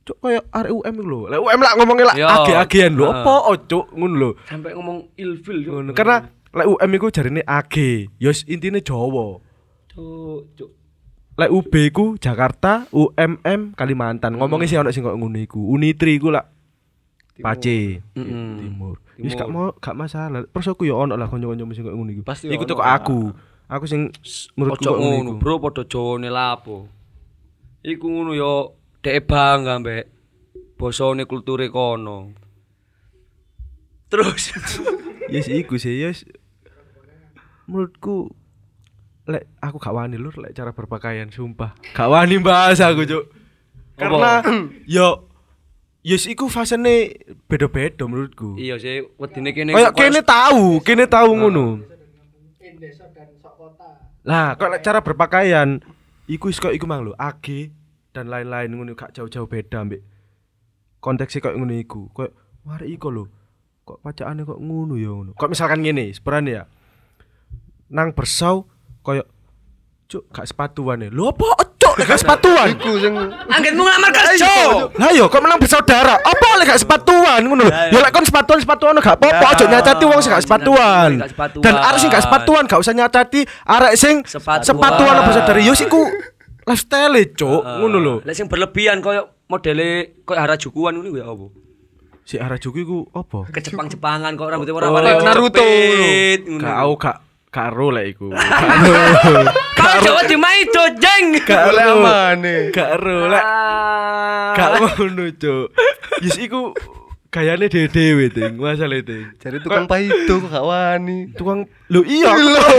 Cuk 0.00 0.16
kayak 0.18 0.44
arek 0.50 0.72
UM 0.74 0.94
iku 0.98 1.04
lho. 1.06 1.20
Lek 1.30 1.38
UM 1.38 1.60
lak 1.62 1.74
ngomongnya 1.78 2.04
lak 2.10 2.16
Yo. 2.18 2.26
agi-agian 2.26 2.92
lho. 2.98 3.06
Ah. 3.06 3.22
Apa 3.22 3.34
oh, 3.46 3.56
cuk 3.60 3.86
ngono 3.94 4.14
lho. 4.18 4.30
Sampai 4.44 4.74
ngomong 4.74 4.98
ilfil, 5.14 5.56
Cuk. 5.62 5.72
Ngono. 5.78 5.90
Karena 5.94 6.16
lek 6.50 6.66
UM 6.66 6.90
iku 6.90 7.06
jarine 7.08 7.42
AG, 7.46 7.74
ya 8.18 8.28
wis 8.28 8.42
intine 8.44 8.82
Jawa. 8.82 9.38
Cuk, 9.90 10.54
Cuk. 10.54 10.70
Lek 11.40 11.50
UB 11.50 11.74
ku 11.90 12.06
Jakarta, 12.20 12.86
UMM 12.92 13.74
Kalimantan. 13.74 14.36
Ngomongnya 14.36 14.66
sih 14.68 14.78
ono 14.78 14.90
sing 14.92 15.02
kok 15.02 15.16
ngono 15.16 15.38
iku. 15.40 15.58
Unitri 15.72 16.20
ku 16.20 16.30
lak 16.30 16.46
Pace. 17.40 18.04
Timur. 18.12 19.00
Wis 19.16 19.32
gak 19.32 19.48
mau 19.48 19.72
gak 19.80 19.96
masalah. 19.96 20.44
Terus 20.44 20.68
aku 20.68 20.84
ya 20.84 20.94
ono 20.94 21.16
lah 21.16 21.32
kanca-kanca 21.32 21.64
sing 21.72 21.84
kok 21.88 21.96
ngono 21.96 22.10
iku. 22.12 22.22
Iku 22.28 22.64
lah. 22.76 23.00
aku. 23.00 23.20
Aku 23.70 23.84
sing 23.88 24.12
menurutku 24.54 24.84
kok 24.84 25.00
ngono 25.00 25.40
bro, 25.40 25.56
padha 25.58 25.82
Jawane 25.88 26.28
lapo. 26.28 26.86
Iku 27.80 28.04
ngono 28.04 28.36
yo 28.36 28.76
dhek 29.00 29.24
bangga 29.24 29.80
mbek 29.80 30.04
bosone 30.76 31.24
kulture 31.24 31.72
kono. 31.72 32.36
Terus 34.12 34.52
Yes 35.34 35.46
iku 35.46 35.78
sih, 35.78 36.02
yes. 36.02 36.26
Menurutku 37.70 38.34
lek 39.30 39.46
aku 39.62 39.78
gak 39.78 39.94
wani 39.94 40.18
lur 40.18 40.34
lek 40.36 40.52
cara 40.52 40.74
berpakaian 40.74 41.30
sumpah. 41.30 41.78
Gak 41.94 42.10
wani 42.10 42.42
bahas 42.42 42.82
aku, 42.82 43.06
Cuk. 43.06 43.24
Karena 43.94 44.42
yo 44.98 45.30
yes 46.02 46.26
iku 46.26 46.50
fasene 46.50 47.14
beda-beda 47.46 48.08
menurutku. 48.08 48.56
iya 48.56 48.80
sih 48.80 49.04
wedine 49.20 49.54
kene 49.54 49.76
Kayak 49.76 49.94
kene 49.94 50.20
tahu, 50.24 50.80
kene 50.82 51.04
tahu 51.06 51.30
ngono. 51.36 51.66
Lah, 54.20 54.52
kok 54.58 54.68
lek 54.68 54.82
cara 54.84 55.00
berpakaian 55.00 55.80
iku 56.28 56.52
wis 56.52 56.60
kok 56.60 56.76
iku 56.76 56.84
mang 56.84 57.06
lho, 57.06 57.16
AG 57.16 57.72
dan 58.12 58.28
lain-lain 58.28 58.68
ngono 58.68 58.92
gak 58.92 59.16
jauh-jauh 59.16 59.48
beda 59.48 59.86
mbek 59.86 60.02
konteksnya 61.00 61.40
kok 61.50 61.56
ngono 61.56 61.74
iku. 61.74 62.12
Kok 62.12 62.30
mari 62.68 62.94
iku 62.94 63.08
lho. 63.10 63.24
Kok 63.88 64.04
pacakane 64.04 64.44
kok 64.44 64.60
ngono 64.60 64.94
ya 65.00 65.10
ngono. 65.10 65.32
Kok 65.34 65.50
misalkan 65.50 65.80
ngene, 65.82 66.12
sebenarnya 66.12 66.52
ya. 66.52 66.64
Nang 67.90 68.14
bersau 68.14 68.68
koyo 69.00 69.24
cuk 70.10 70.26
gak 70.34 70.46
sepatuan 70.46 71.06
ya. 71.06 71.08
Lho 71.08 71.30
apa 71.30 71.70
cuk 71.78 71.94
lek 72.02 72.06
gak 72.10 72.18
sepatuan? 72.18 72.74
Iku 72.74 72.98
sing 72.98 73.14
Anggetmu 73.46 73.86
ngelamar 73.86 74.10
kerja. 74.10 74.50
Lah 74.90 75.10
yo 75.14 75.30
kok 75.30 75.38
menang 75.38 75.62
bersaudara. 75.62 76.18
Apa 76.18 76.48
lek 76.58 76.66
gak 76.74 76.82
sepatuan 76.82 77.40
ngono 77.46 77.62
lho. 77.62 77.70
Ya 77.70 77.98
lek 78.02 78.10
kon 78.10 78.26
sepatuan 78.26 78.58
sepatuan 78.58 78.98
gak 78.98 79.22
apa-apa, 79.22 79.54
ojo 79.54 79.64
nyacati 79.70 80.04
wong 80.10 80.18
sing 80.18 80.34
gak 80.34 80.42
sepatuan. 80.42 81.10
Dan 81.62 81.74
arek 81.78 81.98
sing 82.02 82.10
gak 82.10 82.24
sepatuan 82.26 82.62
gak 82.66 82.80
usah 82.82 82.90
nyacati 82.90 83.40
arek 83.46 83.94
sing 83.94 84.14
Sepatuan. 84.26 84.66
sepatuan 84.66 85.14
apa 85.14 85.26
bersaudara. 85.30 85.60
Yo 85.62 85.78
siku 85.78 86.02
lifestyle 86.66 87.22
cuk, 87.30 87.62
ngono 87.62 87.98
lho. 88.02 88.14
Lek 88.26 88.34
sing 88.34 88.50
berlebihan 88.50 88.98
koyo 88.98 89.30
modele 89.46 90.18
koyo 90.26 90.42
Harajukuan 90.42 90.98
ngono 90.98 91.14
ya 91.14 91.30
apa? 91.30 91.46
Si 92.26 92.34
Harajuku 92.38 92.78
iku 92.82 92.98
apa? 93.14 93.46
Ke 93.50 93.62
Jepang-Jepangan 93.62 94.34
kok 94.34 94.46
rambutnya 94.50 94.74
Oh, 94.74 94.78
warna-warni 94.78 95.22
Naruto. 95.22 95.62
Gak 96.58 96.76
au 96.82 96.94
gak 96.98 97.16
gak 97.50 97.68
ro 97.70 97.90
lek 97.90 98.14
iku. 98.14 98.30
Kau 99.78 99.94
Jawa 100.00 100.22
di 100.22 100.34
Maido, 100.34 100.84
jeng. 100.96 101.34
Gak 101.42 101.74
oleh 101.74 101.84
ro. 101.84 101.98
amane. 101.98 102.56
Gak 102.70 102.92
ro 102.96 103.26
lek 103.26 103.42
Ah. 103.42 104.54
gak 104.54 104.70
ngono 104.78 105.30
cuk. 105.34 105.66
Yes 106.20 106.38
iku 106.38 106.74
gayane 107.26 107.66
dhewe 107.66 108.26
ting, 108.28 108.54
masalah 108.54 108.98
ting. 109.00 109.30
Jadi 109.36 109.56
tukang 109.60 109.86
paido 109.86 110.34
kok 110.38 110.50
gak 110.50 110.62
wani. 110.62 111.30
tukang 111.32 111.62
lho 111.86 112.02
iya 112.02 112.34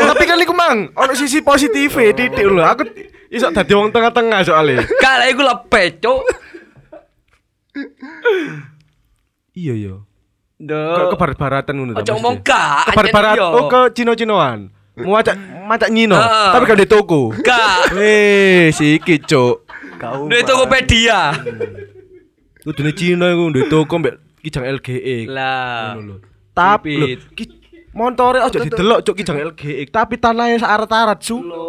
tapi 0.08 0.24
kan 0.24 0.36
iku 0.38 0.52
mang 0.52 0.92
ono 0.92 1.16
sisi 1.16 1.40
positif 1.40 1.96
titik 1.96 2.36
lho 2.38 2.60
aku 2.60 2.84
iso 3.28 3.48
dadi 3.50 3.72
wong 3.72 3.90
tengah-tengah 3.90 4.44
soalnya 4.44 4.84
Gak 4.84 5.16
lah 5.16 5.28
iku 5.28 5.42
lepet, 5.42 6.00
Cuk. 6.00 6.22
iya 9.54 9.74
iya 9.74 9.96
ke 10.62 10.68
Duh. 10.68 11.10
kebarat-baratan 11.10 11.74
ngono 11.74 11.92
ta 11.92 12.00
Ojo 12.00 12.12
ngomong 12.14 12.36
gak, 12.42 12.94
kebarat-barat 12.94 13.34
anjen 13.34 13.42
iya. 13.42 13.48
oh 13.52 13.66
ke 13.66 13.80
Cino-Cinoan 13.92 14.60
mau 15.02 15.16
acak 15.16 15.36
macak 15.64 15.90
nyino 15.90 16.14
Heeh. 16.14 16.50
tapi 16.52 16.64
kan 16.66 16.78
di 16.78 16.86
toko 16.86 17.22
Gak. 17.36 17.94
weh 17.94 18.70
siki 18.70 19.18
cuk 19.20 19.66
Kau. 19.98 20.26
Di 20.26 20.42
Tokopedia. 20.42 21.30
kudune 22.60 22.92
Cino 22.92 23.26
iku 23.26 23.44
di 23.50 23.62
toko 23.66 23.94
mbek 23.96 24.16
kijang 24.40 24.66
LGE 24.72 25.18
Lah. 25.28 25.94
ngono 25.96 26.16
tapi 26.52 26.94
lho 26.94 27.08
Cipit. 27.08 27.22
ki 27.32 27.44
montore 27.92 28.40
ojo 28.40 28.58
didelok 28.60 29.00
cuk 29.02 29.16
kijang 29.16 29.38
LGE 29.48 29.84
tapi 29.88 30.16
tanahnya 30.16 30.58
searat-arat 30.58 31.18
Lo 31.32 31.66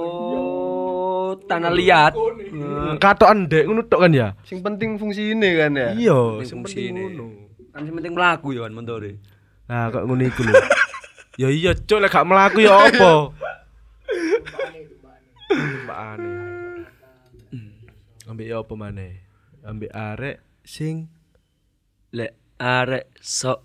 tanah 1.42 1.72
liat. 1.72 2.12
Hmm, 2.52 2.96
katokan 2.96 3.46
ndek 3.46 3.64
ngono 3.64 3.82
tok 3.82 4.00
kan 4.00 4.12
ya 4.12 4.28
Sing 4.42 4.60
penting 4.60 4.96
fungsi 4.96 5.32
ini 5.32 5.48
kan 5.54 5.72
ya. 5.72 5.88
iya 5.92 6.18
sing 6.40 6.60
fungsi 6.60 6.76
penting 6.82 6.92
ini. 6.92 7.02
ngono 7.08 7.26
Kan 7.72 7.80
sing 7.82 7.94
penting 7.94 8.12
mlaku 8.12 8.52
ya 8.52 8.62
kan 8.62 8.72
montore. 8.72 9.16
Nah, 9.64 9.88
kok 9.88 10.04
ngono 10.04 10.22
iku 10.22 10.42
lho. 10.42 10.52
ya 11.34 11.48
iya, 11.48 11.72
cuk 11.72 11.98
lek 11.98 12.10
gak 12.10 12.26
mlaku 12.26 12.60
ya 12.60 12.72
apa? 12.76 13.32
Tumpakane. 15.48 16.32
Ambek 18.24 18.46
ya 18.46 18.56
apa 18.58 18.74
maneh? 18.74 19.12
Ambek 19.62 19.90
arek 19.90 20.36
sing 20.62 21.08
Lek 22.10 22.32
arek 22.56 23.08
sok 23.16 23.64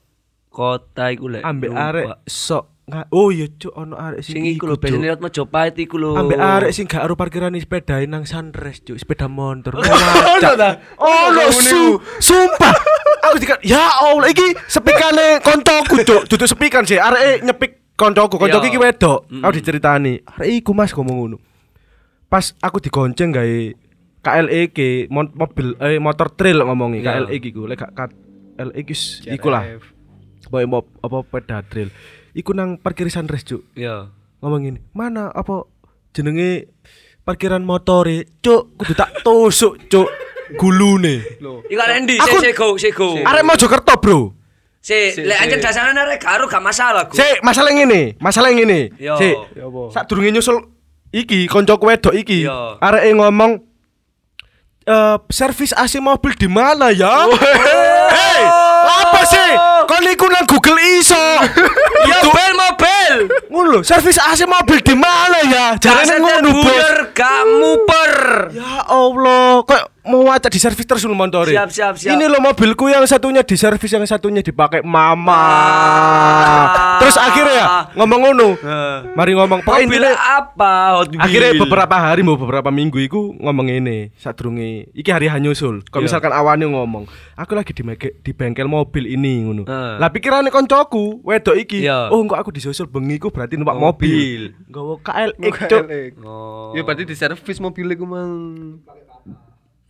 kota 0.49 1.09
iku 1.09 1.27
lek. 1.29 1.43
ambek 1.43 1.69
arek 1.69 2.05
sok 2.23 2.65
nga- 2.85 3.07
Oh 3.09 3.27
iya, 3.27 3.51
cuk 3.51 3.73
ono 3.73 3.95
arek 3.95 4.21
sing 4.21 4.39
sing 4.39 4.43
iku 4.47 4.65
lho 4.65 4.75
biasane 4.77 5.03
liwat 5.03 5.19
Mojopahit 5.19 5.75
iku 5.77 5.95
lho. 5.97 6.15
Ambek 6.15 6.39
arek 6.39 6.71
sing 6.71 6.85
gak 6.85 7.03
aro 7.03 7.13
parkiran 7.13 7.51
sepeda 7.53 7.99
nang 8.01 8.23
sunrise, 8.23 8.79
cuk, 8.81 8.95
sepeda 8.95 9.27
motor. 9.27 9.75
Ono 10.33 10.51
ta? 10.53 10.69
Oh, 10.95 11.27
Ono 11.27 11.43
ngono 11.43 11.51
su, 11.51 11.81
sumpah. 12.21 12.75
Aku 13.23 13.35
dikat, 13.37 13.59
ya 13.61 13.81
Allah, 13.97 14.27
iki 14.27 14.53
sepikane 14.65 15.41
koncoku, 15.41 16.01
cuk. 16.01 16.21
Duduk 16.25 16.45
sepikan 16.45 16.83
sih, 16.83 16.95
arek 16.95 17.41
nyepik 17.41 17.71
koncoku, 17.93 18.37
koncoku 18.37 18.65
iki 18.65 18.77
wedok. 18.77 19.25
Aku 19.29 19.51
diceritani, 19.51 20.21
arek 20.23 20.61
iku 20.61 20.71
Mas 20.71 20.91
ngomong 20.91 21.15
ngono. 21.17 21.37
Pas 22.27 22.53
aku 22.59 22.77
digonceng 22.77 23.31
gawe 23.31 23.59
KLE 24.19 24.61
ki 24.69 25.07
mon- 25.07 25.31
mobil 25.31 25.79
eh 25.79 25.95
motor 25.97 26.27
trail 26.29 26.59
ngomongi 26.59 26.99
Iya. 26.99 27.23
KLE 27.23 27.35
ki 27.37 27.49
ku 27.49 27.63
lek 27.63 27.79
KLE 27.79 28.79
ki 28.83 28.95
iku 29.29 29.47
lah. 29.47 29.63
Boy 30.47 30.63
mo 30.63 30.83
apa 30.99 31.23
peda 31.23 31.63
trail. 31.63 31.87
Iku 32.31 32.51
nang 32.51 32.75
parkir 32.75 33.07
sunrise, 33.07 33.43
cuk. 33.43 33.63
Iya. 33.73 34.11
ngomong 34.37 34.61
gini 34.61 34.79
mana 34.93 35.33
apa 35.33 35.65
jenenge 36.13 36.69
parkiran 37.25 37.65
motore 37.65 38.37
cuk 38.37 38.77
kudu 38.77 38.93
tak 38.93 39.25
tusuk 39.25 39.81
cuk 39.89 40.05
gulune 40.55 41.19
Loh. 41.43 41.59
Iku 41.67 41.81
arek 41.81 41.97
ndi? 42.07 42.15
Aku- 42.15 42.39
Sik 42.39 42.39
sik 42.39 42.55
go, 42.55 42.67
sik 42.79 42.93
go. 42.95 43.19
arek 43.19 43.43
Mojokerto 43.43 43.93
bro 43.99 44.19
Si, 44.79 44.95
lek 45.19 45.35
anjen 45.43 45.59
dasarnya 45.59 45.99
arek 45.99 46.23
karo 46.23 46.47
gak 46.47 46.63
masalah, 46.63 47.11
Gu. 47.11 47.19
Sik, 47.19 47.43
masalah 47.43 47.75
ngene, 47.75 48.15
masalah 48.23 48.55
ngene. 48.55 48.95
Yo. 48.95 49.19
Sik. 49.19 49.35
Sadurunge 49.91 50.31
nyusul 50.31 50.63
iki 51.11 51.43
koncoku 51.51 51.91
wedok 51.91 52.15
iki. 52.15 52.47
Areke 52.79 53.11
ngomong 53.11 53.59
eh 54.87 55.15
servis 55.27 55.75
AC 55.75 55.99
mobil 55.99 56.31
di 56.39 56.47
mana 56.47 56.95
ya? 56.95 57.27
Hei, 58.15 58.43
apa 59.03 59.21
sih? 59.27 59.49
Kon 59.91 60.07
iku 60.07 60.31
nang 60.31 60.47
Google 60.47 60.79
iso. 60.95 61.19
Ya 62.07 62.23
mobil 62.23 62.51
mobil. 62.55 63.13
Ngono 63.51 63.67
lho, 63.67 63.79
servis 63.83 64.15
AC 64.15 64.47
mobil 64.47 64.79
di 64.79 64.95
mana 64.95 65.39
ya? 65.43 65.65
Jarane 65.75 66.15
ngono, 66.15 66.47
Bos. 66.55 66.63
buyer 66.63 66.97
gak 67.11 67.39
muper. 67.43 68.13
Ya 68.55 68.87
Allah, 68.87 69.67
kok 69.67 69.96
mau 70.07 70.31
acak 70.31 70.49
di 70.49 70.57
servis 70.57 70.83
terus 70.83 71.03
lu 71.03 71.13
montore. 71.13 71.51
Siap, 71.51 71.69
siap, 71.69 71.93
siap. 71.95 72.11
Ini 72.15 72.25
lo 72.25 72.39
mobilku 72.39 72.87
yang 72.87 73.03
satunya 73.03 73.43
di 73.43 73.53
servis, 73.53 73.91
yang 73.91 74.03
satunya 74.03 74.39
dipakai 74.39 74.81
mama. 74.81 75.35
Ah. 75.37 76.97
Terus 76.97 77.15
akhirnya 77.15 77.53
ya 77.53 77.65
ngomong 77.93 78.19
ngono. 78.23 78.49
Heeh. 78.57 78.95
Mari 79.13 79.31
ngomong 79.35 79.59
pokoknya 79.61 79.85
Mobil 79.85 80.01
intinya- 80.01 80.19
apa? 80.39 80.71
Hot 80.97 81.07
Wheel. 81.11 81.21
Akhirnya 81.21 81.51
beberapa 81.57 81.95
hari 81.95 82.21
mau 82.23 82.35
beberapa 82.35 82.69
minggu 82.69 82.97
iku 82.99 83.35
ngomong 83.37 83.67
ini 83.69 84.09
sadurunge 84.17 84.89
iki 84.91 85.09
hari 85.11 85.27
hanyusul. 85.27 85.83
Kalau 85.85 86.03
Iya. 86.03 86.07
misalkan 86.09 86.31
awalnya 86.33 86.67
ngomong, 86.67 87.05
aku 87.35 87.51
lagi 87.53 87.71
di, 87.71 87.83
di 88.23 88.31
bengkel 88.33 88.65
mobil 88.65 89.05
ini 89.05 89.45
ngono. 89.45 89.63
Heeh. 89.67 89.93
Lah 89.99 90.09
pikirane 90.09 90.49
koncoku, 90.49 91.21
wedok 91.21 91.55
iki, 91.55 91.85
Iya. 91.85 92.09
oh 92.09 92.23
kok 92.25 92.39
aku 92.39 92.49
disusul 92.49 92.87
bengi 92.87 93.19
ku 93.19 93.29
berarti 93.29 93.55
numpak 93.55 93.77
mobil. 93.77 93.95
Mobil. 93.97 94.41
Nggawa 94.69 94.93
KLX. 95.01 95.53
Oh. 96.21 96.71
Ya 96.75 96.81
berarti 96.85 97.03
di 97.03 97.15
servis 97.15 97.57
mobil 97.57 97.87
iku 97.89 98.05
mang. 98.05 98.77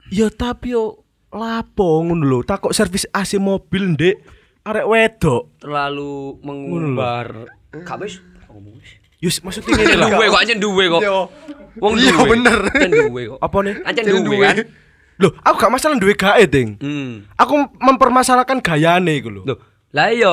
Ya 0.07 0.27
tapi 0.29 0.71
yo 0.71 1.03
lapo 1.29 1.99
ngono 2.01 2.23
lho, 2.23 2.39
takok 2.41 2.71
servis 2.71 3.03
AC 3.11 3.35
mobil 3.37 3.93
ndek 3.93 4.15
arek 4.63 4.87
wedok. 4.87 5.59
terlalu 5.59 6.39
mengumbar. 6.41 7.51
Gak 7.73 7.97
wis 7.99 8.23
ngomong 8.47 8.79
wis. 8.79 8.91
Yus 9.19 9.35
maksudnya 9.41 9.75
ngene 9.75 9.95
lah. 9.97 10.09
Duwe 10.15 10.25
kok 10.29 10.41
anjen 10.41 10.59
duwe 10.59 10.83
kok. 10.87 11.01
Wong 11.77 11.93
Iya, 11.97 12.13
duwe. 12.15 12.27
bener. 12.31 12.59
Anjen 12.71 12.91
duwe 13.03 13.21
kok. 13.27 13.39
Apa 13.41 13.57
nih? 13.61 13.75
Anjen 13.83 14.03
duwe 14.05 14.19
duwe. 14.23 14.45
kan. 14.45 14.55
Loh, 15.17 15.31
aku 15.41 15.55
gak 15.57 15.73
masalah 15.73 15.95
duwe 15.97 16.13
gae, 16.13 16.45
Ding. 16.45 16.77
Hmm. 16.77 17.25
Aku 17.33 17.57
mempermasalahkan 17.81 18.61
gayane 18.61 19.17
iku 19.17 19.33
lho. 19.33 19.41
Loh, 19.43 19.57
lah 19.89 20.13
iya. 20.13 20.29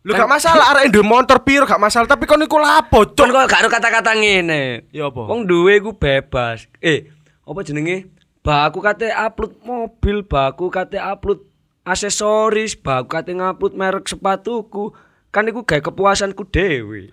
Lu 0.00 0.10
gak 0.12 0.28
masalah 0.28 0.76
arek 0.76 0.92
duwe 0.92 1.00
motor 1.00 1.40
piro 1.40 1.64
gak 1.64 1.80
masalah, 1.80 2.04
tapi 2.04 2.28
kon 2.28 2.40
iku 2.40 2.60
lapo, 2.60 3.08
Cuk 3.08 3.16
Cuk. 3.16 3.32
kok 3.32 3.48
gak 3.48 3.64
kata-kata 3.72 4.12
ngene. 4.12 4.84
Ya 4.92 5.08
apa? 5.08 5.24
Wong 5.24 5.48
duwe 5.48 5.80
ku 5.80 5.96
bebas. 5.96 6.68
Eh, 6.78 7.08
apa 7.40 7.60
jenenge? 7.64 8.12
Baku 8.40 8.80
kate 8.80 9.12
upload 9.12 9.52
mobil, 9.60 10.24
baku 10.24 10.72
kate 10.72 10.96
upload 10.96 11.44
aksesoris, 11.84 12.72
baku 12.72 13.08
kate 13.12 13.36
ngupload 13.36 13.76
merek 13.76 14.08
sepatuku. 14.08 14.96
Kan 15.28 15.46
iku 15.46 15.62
gawe 15.62 15.78
kepuasanku 15.78 16.48
dhewe. 16.48 17.12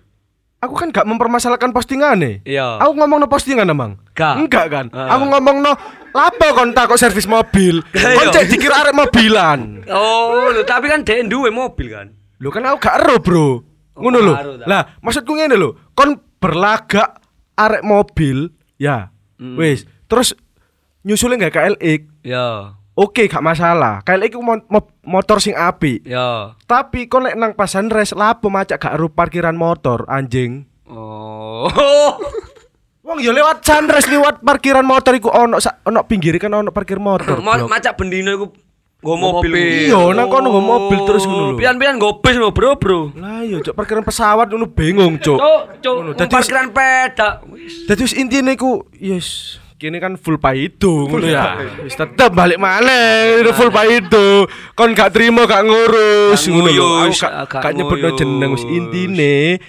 Aku 0.58 0.74
kan 0.74 0.90
gak 0.90 1.06
mempermasalahkan 1.06 1.70
postingane. 1.70 2.42
Iya. 2.42 2.82
Aku 2.82 2.98
ngomong 2.98 3.22
no 3.22 3.30
postingan 3.30 3.70
emang. 3.70 3.94
Gak. 4.10 4.42
Enggak 4.42 4.66
kan? 4.66 4.86
Ah. 4.90 5.14
Aku 5.14 5.30
ngomong 5.30 5.62
no 5.62 5.70
lapo 6.10 6.50
kon 6.50 6.74
takok 6.74 6.98
servis 6.98 7.30
mobil. 7.30 7.78
Iya. 7.94 8.18
Kon 8.18 8.26
cek 8.34 8.50
dikira 8.50 8.82
arek 8.82 8.96
mobilan. 8.96 9.86
Oh, 9.86 10.50
lho, 10.50 10.66
tapi 10.66 10.90
kan 10.90 11.06
dhek 11.06 11.30
duwe 11.30 11.54
mobil 11.54 11.94
kan. 11.94 12.10
Lho 12.42 12.50
kan 12.50 12.66
aku 12.66 12.90
gak 12.90 13.06
ero, 13.06 13.22
Bro. 13.22 13.48
Ngono 14.02 14.18
lho. 14.18 14.34
Lah, 14.66 14.98
maksudku 14.98 15.38
ngene 15.38 15.54
lho. 15.54 15.94
Kon 15.94 16.18
berlagak 16.42 17.22
arek 17.54 17.86
mobil, 17.86 18.50
ya. 18.82 19.14
Hmm. 19.38 19.54
Wis, 19.54 19.86
terus 20.10 20.34
nyusulin 21.08 21.40
gak 21.40 21.56
KLX. 21.56 22.00
Ya. 22.20 22.76
Oke, 22.92 23.24
gak 23.24 23.40
masalah. 23.40 24.04
KLX 24.04 24.36
ku 24.36 24.44
mo- 24.44 24.66
mo- 24.68 24.92
motor 25.00 25.40
sing 25.40 25.56
apik. 25.56 26.04
Ya. 26.04 26.52
Tapi 26.68 27.08
kon 27.08 27.24
lek 27.24 27.34
nang 27.34 27.56
pasan 27.56 27.88
res 27.88 28.12
lapo 28.12 28.52
macak 28.52 28.76
gak 28.76 28.94
ero 28.94 29.08
parkiran 29.08 29.56
motor, 29.56 30.04
anjing. 30.04 30.68
Oh. 30.84 31.64
Wong 33.08 33.24
ya 33.24 33.32
lewat 33.32 33.64
sunrise 33.64 34.04
lewat 34.04 34.44
parkiran 34.44 34.84
motor 34.84 35.16
iku 35.16 35.32
ono 35.32 35.56
ono 35.56 36.04
pinggir 36.04 36.36
kan 36.36 36.52
ono 36.52 36.68
parkir 36.68 37.00
motor. 37.00 37.40
Mo 37.40 37.56
macak 37.64 37.96
bendino 37.96 38.28
iku 38.28 38.46
nggo 39.00 39.14
mobil. 39.16 39.52
Iya, 39.88 40.12
nang 40.12 40.28
kono 40.28 40.52
nggo 40.52 40.60
mobil 40.60 41.00
terus 41.08 41.24
ngono 41.24 41.54
lho. 41.54 41.56
Pian-pian 41.56 41.96
nggo 41.96 42.20
bis 42.20 42.36
lho, 42.36 42.52
Bro, 42.52 42.76
Bro. 42.76 43.16
Lah 43.16 43.40
iya, 43.40 43.64
cok 43.64 43.72
parkiran 43.72 44.04
pesawat 44.04 44.52
ngono 44.52 44.68
bingung, 44.68 45.16
cok. 45.16 45.38
Cuk, 45.40 45.62
cuk, 45.80 45.94
Ngono, 45.96 46.08
wong 46.12 46.18
dadi 46.20 46.28
parkiran 46.28 46.68
peda. 46.68 47.28
Wis. 47.48 47.88
Dadi 47.88 48.00
wis 48.04 48.12
intine 48.12 48.52
iku 48.52 48.84
yes 48.92 49.56
kini 49.78 49.96
kan 49.96 50.14
full 50.14 50.36
paido 50.36 51.06
ngono 51.06 51.24
ya. 51.24 51.54
Wis 51.80 51.94
tetep 51.94 52.30
balik 52.30 52.58
maneh 52.58 53.38
itu 53.38 53.50
full 53.52 53.70
paido. 53.70 54.44
Kon 54.72 54.90
gak 54.90 55.10
terima 55.10 55.42
gak 55.44 55.62
ngurus 55.62 56.42
ngono 56.44 56.68
lho. 56.68 56.88
Aku 57.06 57.56
gak 57.56 57.72
nyebutno 57.72 58.08
jeneng 58.12 58.50
wis 58.52 58.66
intine 58.66 59.62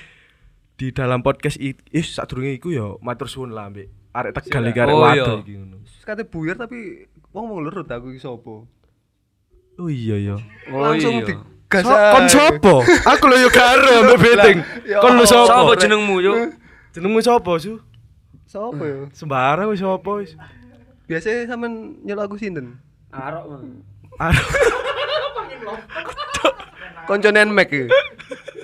di 0.73 0.89
dalam 0.89 1.19
podcast 1.19 1.55
i- 1.57 1.77
is 1.89 2.09
sadurunge 2.09 2.53
iku 2.53 2.69
ya 2.69 2.97
matur 2.99 3.27
suwun 3.27 3.51
lah 3.51 3.67
mbek 3.67 3.85
arek 4.09 4.31
Tegal 4.33 4.63
iki 4.65 4.79
arek 4.79 4.91
Oh, 4.91 5.03
iya. 5.05 5.21
wadon 5.21 5.39
iki 5.41 5.53
ngono. 5.53 5.75
Kate 6.01 6.23
buyar 6.23 6.55
tapi 6.55 7.03
wong 7.29 7.45
mau 7.45 7.55
ngelurut 7.57 7.85
aku 7.85 8.09
iki 8.09 8.17
sapa? 8.17 8.65
Oh 9.75 9.87
iya 9.87 10.17
ya. 10.17 10.35
Oh, 10.67 10.81
Langsung 10.81 11.21
iya. 11.21 11.37
So, 11.69 11.85
kon 11.85 12.25
sopo? 12.25 12.75
Aku 12.81 13.29
lho 13.29 13.37
yo 13.37 13.49
karo 13.49 14.01
ambek 14.01 14.17
beteng. 14.17 14.57
ya 14.83 14.97
Kon 14.99 15.21
sopo? 15.21 15.45
Sopo 15.45 15.73
jenengmu, 15.77 16.17
Yuk? 16.17 16.57
Jenengmu 16.89 17.21
sopo, 17.21 17.53
Su? 17.55 17.77
Sapa 18.49 18.81
ya? 18.81 18.97
Sembarang 19.17 19.69
wis 19.69 19.79
sopo 19.79 20.17
wis. 20.17 20.33
Biasanya 21.05 21.45
sampean 21.47 21.73
nyelok 22.01 22.33
aku 22.33 22.37
sinten? 22.37 22.81
Arok, 23.09 23.45
Man. 23.47 23.81
Aduh. 24.19 24.45
Koncone 27.05 27.41
Mac 27.49 27.69
iki. 27.69 27.89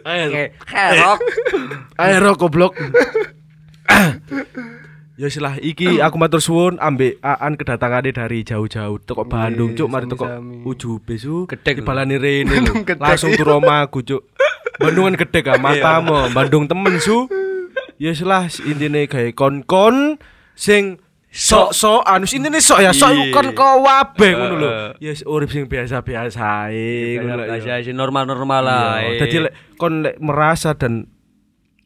Oke, 0.05 0.43
herok. 0.69 1.19
Aero 1.97 2.31
goblok. 2.33 2.77
Ya 5.15 5.31
silah 5.31 5.55
iki 5.57 5.97
aku 5.97 6.19
matur 6.19 6.43
suwun 6.43 6.75
ambek 6.75 7.17
Aan 7.23 7.55
kedatangane 7.55 8.11
dari 8.11 8.43
jauh-jauh 8.43 8.99
teko 8.99 9.23
Bandung 9.23 9.71
cuk 9.71 9.87
mari 9.87 10.05
teko 10.05 10.27
sami-sami. 10.27 10.67
ujube 10.67 11.15
su 11.15 11.47
Gedek. 11.47 11.81
dibalani 11.81 12.19
rene. 12.19 12.51
Langsung 13.01 13.31
turu 13.33 13.57
omaku 13.57 14.03
cuk. 14.03 14.21
Bandung 14.75 15.07
kan 15.07 15.15
gedek 15.17 15.47
ah 15.47 15.57
matamu 15.57 16.27
Bandung 16.29 16.67
temen 16.67 16.99
su. 16.99 17.25
Ya 17.95 18.11
silah 18.11 18.51
intine 18.67 19.07
gawe 19.07 19.29
kon-kon 19.31 20.19
sing 20.51 20.99
sok-sokan 21.31 22.23
wis 22.23 22.31
intine 22.31 22.59
sok 22.59 22.79
ya 22.79 22.91
sok 22.91 23.11
Iya. 23.11 23.31
kon 23.31 23.47
kok 23.51 23.75
wabeh 23.83 24.31
ngono 24.35 24.55
lho. 24.55 24.73
Ya 24.99 25.11
urip 25.27 25.51
sing 25.51 25.67
biasa-biasa 25.67 26.71
ae 26.71 27.19
ngono 27.19 27.43
lho. 27.43 27.55
ya. 27.55 27.75
Bahasa 27.75 27.91
normal-normal 27.91 28.61
lah. 28.63 28.83
Iya, 29.03 29.19
Dadi 29.23 29.37
lek 29.47 29.53
kon 29.75 30.03
lek 30.03 30.15
merasa 30.19 30.75
dan 30.75 31.07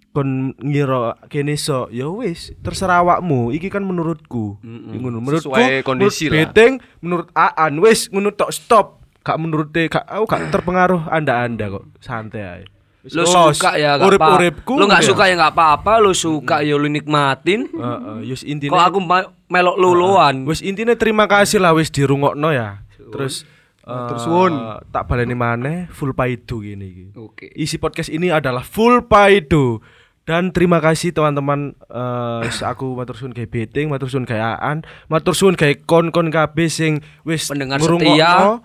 kon 0.10 0.58
ngira 0.58 1.18
kene 1.30 1.54
iso 1.54 1.86
ya 1.94 2.10
wis 2.10 2.50
terserah 2.66 3.06
awakmu 3.06 3.54
iki 3.54 3.70
kan 3.70 3.86
menurutku 3.86 4.58
ngono 4.66 5.22
menurutku 5.22 5.54
Sesuai 5.54 5.86
kondisi 5.86 6.30
lah. 6.30 6.50
Beteng 6.50 6.82
menurut 7.02 7.30
Aan 7.38 7.78
wis 7.78 8.10
ngono 8.10 8.34
tok 8.34 8.50
stop 8.50 8.86
gak 9.22 9.38
menurut 9.38 9.70
gak 9.70 10.10
aku 10.10 10.26
gak 10.26 10.50
terpengaruh 10.50 11.06
anda-anda 11.06 11.70
kok 11.70 11.86
santai 12.02 12.42
ae 12.42 12.64
Lu 13.12 13.24
los. 13.24 13.56
suka 13.56 13.74
ya 13.74 13.96
gak 13.96 13.98
apa. 13.98 14.08
urip-uripku 14.08 14.74
Lu 14.76 14.86
gak 14.86 15.02
ya. 15.02 15.08
suka 15.08 15.24
ya 15.26 15.36
gak 15.36 15.54
apa-apa, 15.54 15.94
lu 15.98 16.12
suka 16.12 16.62
ya 16.62 16.74
lu 16.74 16.86
nikmatin. 16.86 17.66
Heeh, 17.68 18.18
wis 18.26 18.42
Kok 18.42 18.50
intine 18.50 18.76
aku 18.76 19.00
ma- 19.00 19.30
melok 19.46 19.76
luluan. 19.76 20.46
wis 20.46 20.60
intine 20.60 20.94
terima 20.94 21.26
kasih 21.26 21.58
lah 21.58 21.72
wis 21.72 21.90
dirungokno 21.90 22.50
ya 22.50 22.86
terus 23.10 23.42
Matur 23.82 24.18
eh, 24.18 24.22
suwun. 24.22 24.54
tak 24.88 25.10
baleni 25.10 25.34
maneh 25.34 25.90
full 25.90 26.14
paido 26.14 26.62
gini 26.62 26.86
iki 26.86 27.06
Oke. 27.18 27.50
isi 27.52 27.76
podcast 27.76 28.06
ini 28.08 28.30
adalah 28.30 28.62
full 28.62 29.02
paido 29.02 29.82
dan 30.22 30.54
terima 30.54 30.78
kasih 30.78 31.10
teman-teman 31.10 31.74
eh 31.90 32.54
aku 32.62 32.94
matur 32.94 33.18
suwun 33.18 33.34
gawe 33.34 33.50
beting 33.50 33.90
matur 33.90 34.06
suwun 34.06 34.30
gawe 34.30 34.62
aan 34.62 34.86
matur 35.08 35.34
suwun 35.34 35.58
gawe 35.58 35.74
kon-kon 35.90 36.30
kabeh 36.30 36.70
sing 36.70 37.02
wis 37.26 37.50
Pendengar 37.50 37.82
setia. 37.82 38.62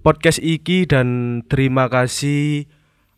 podcast 0.00 0.40
iki 0.40 0.88
dan 0.88 1.06
terima 1.44 1.92
kasih 1.92 2.64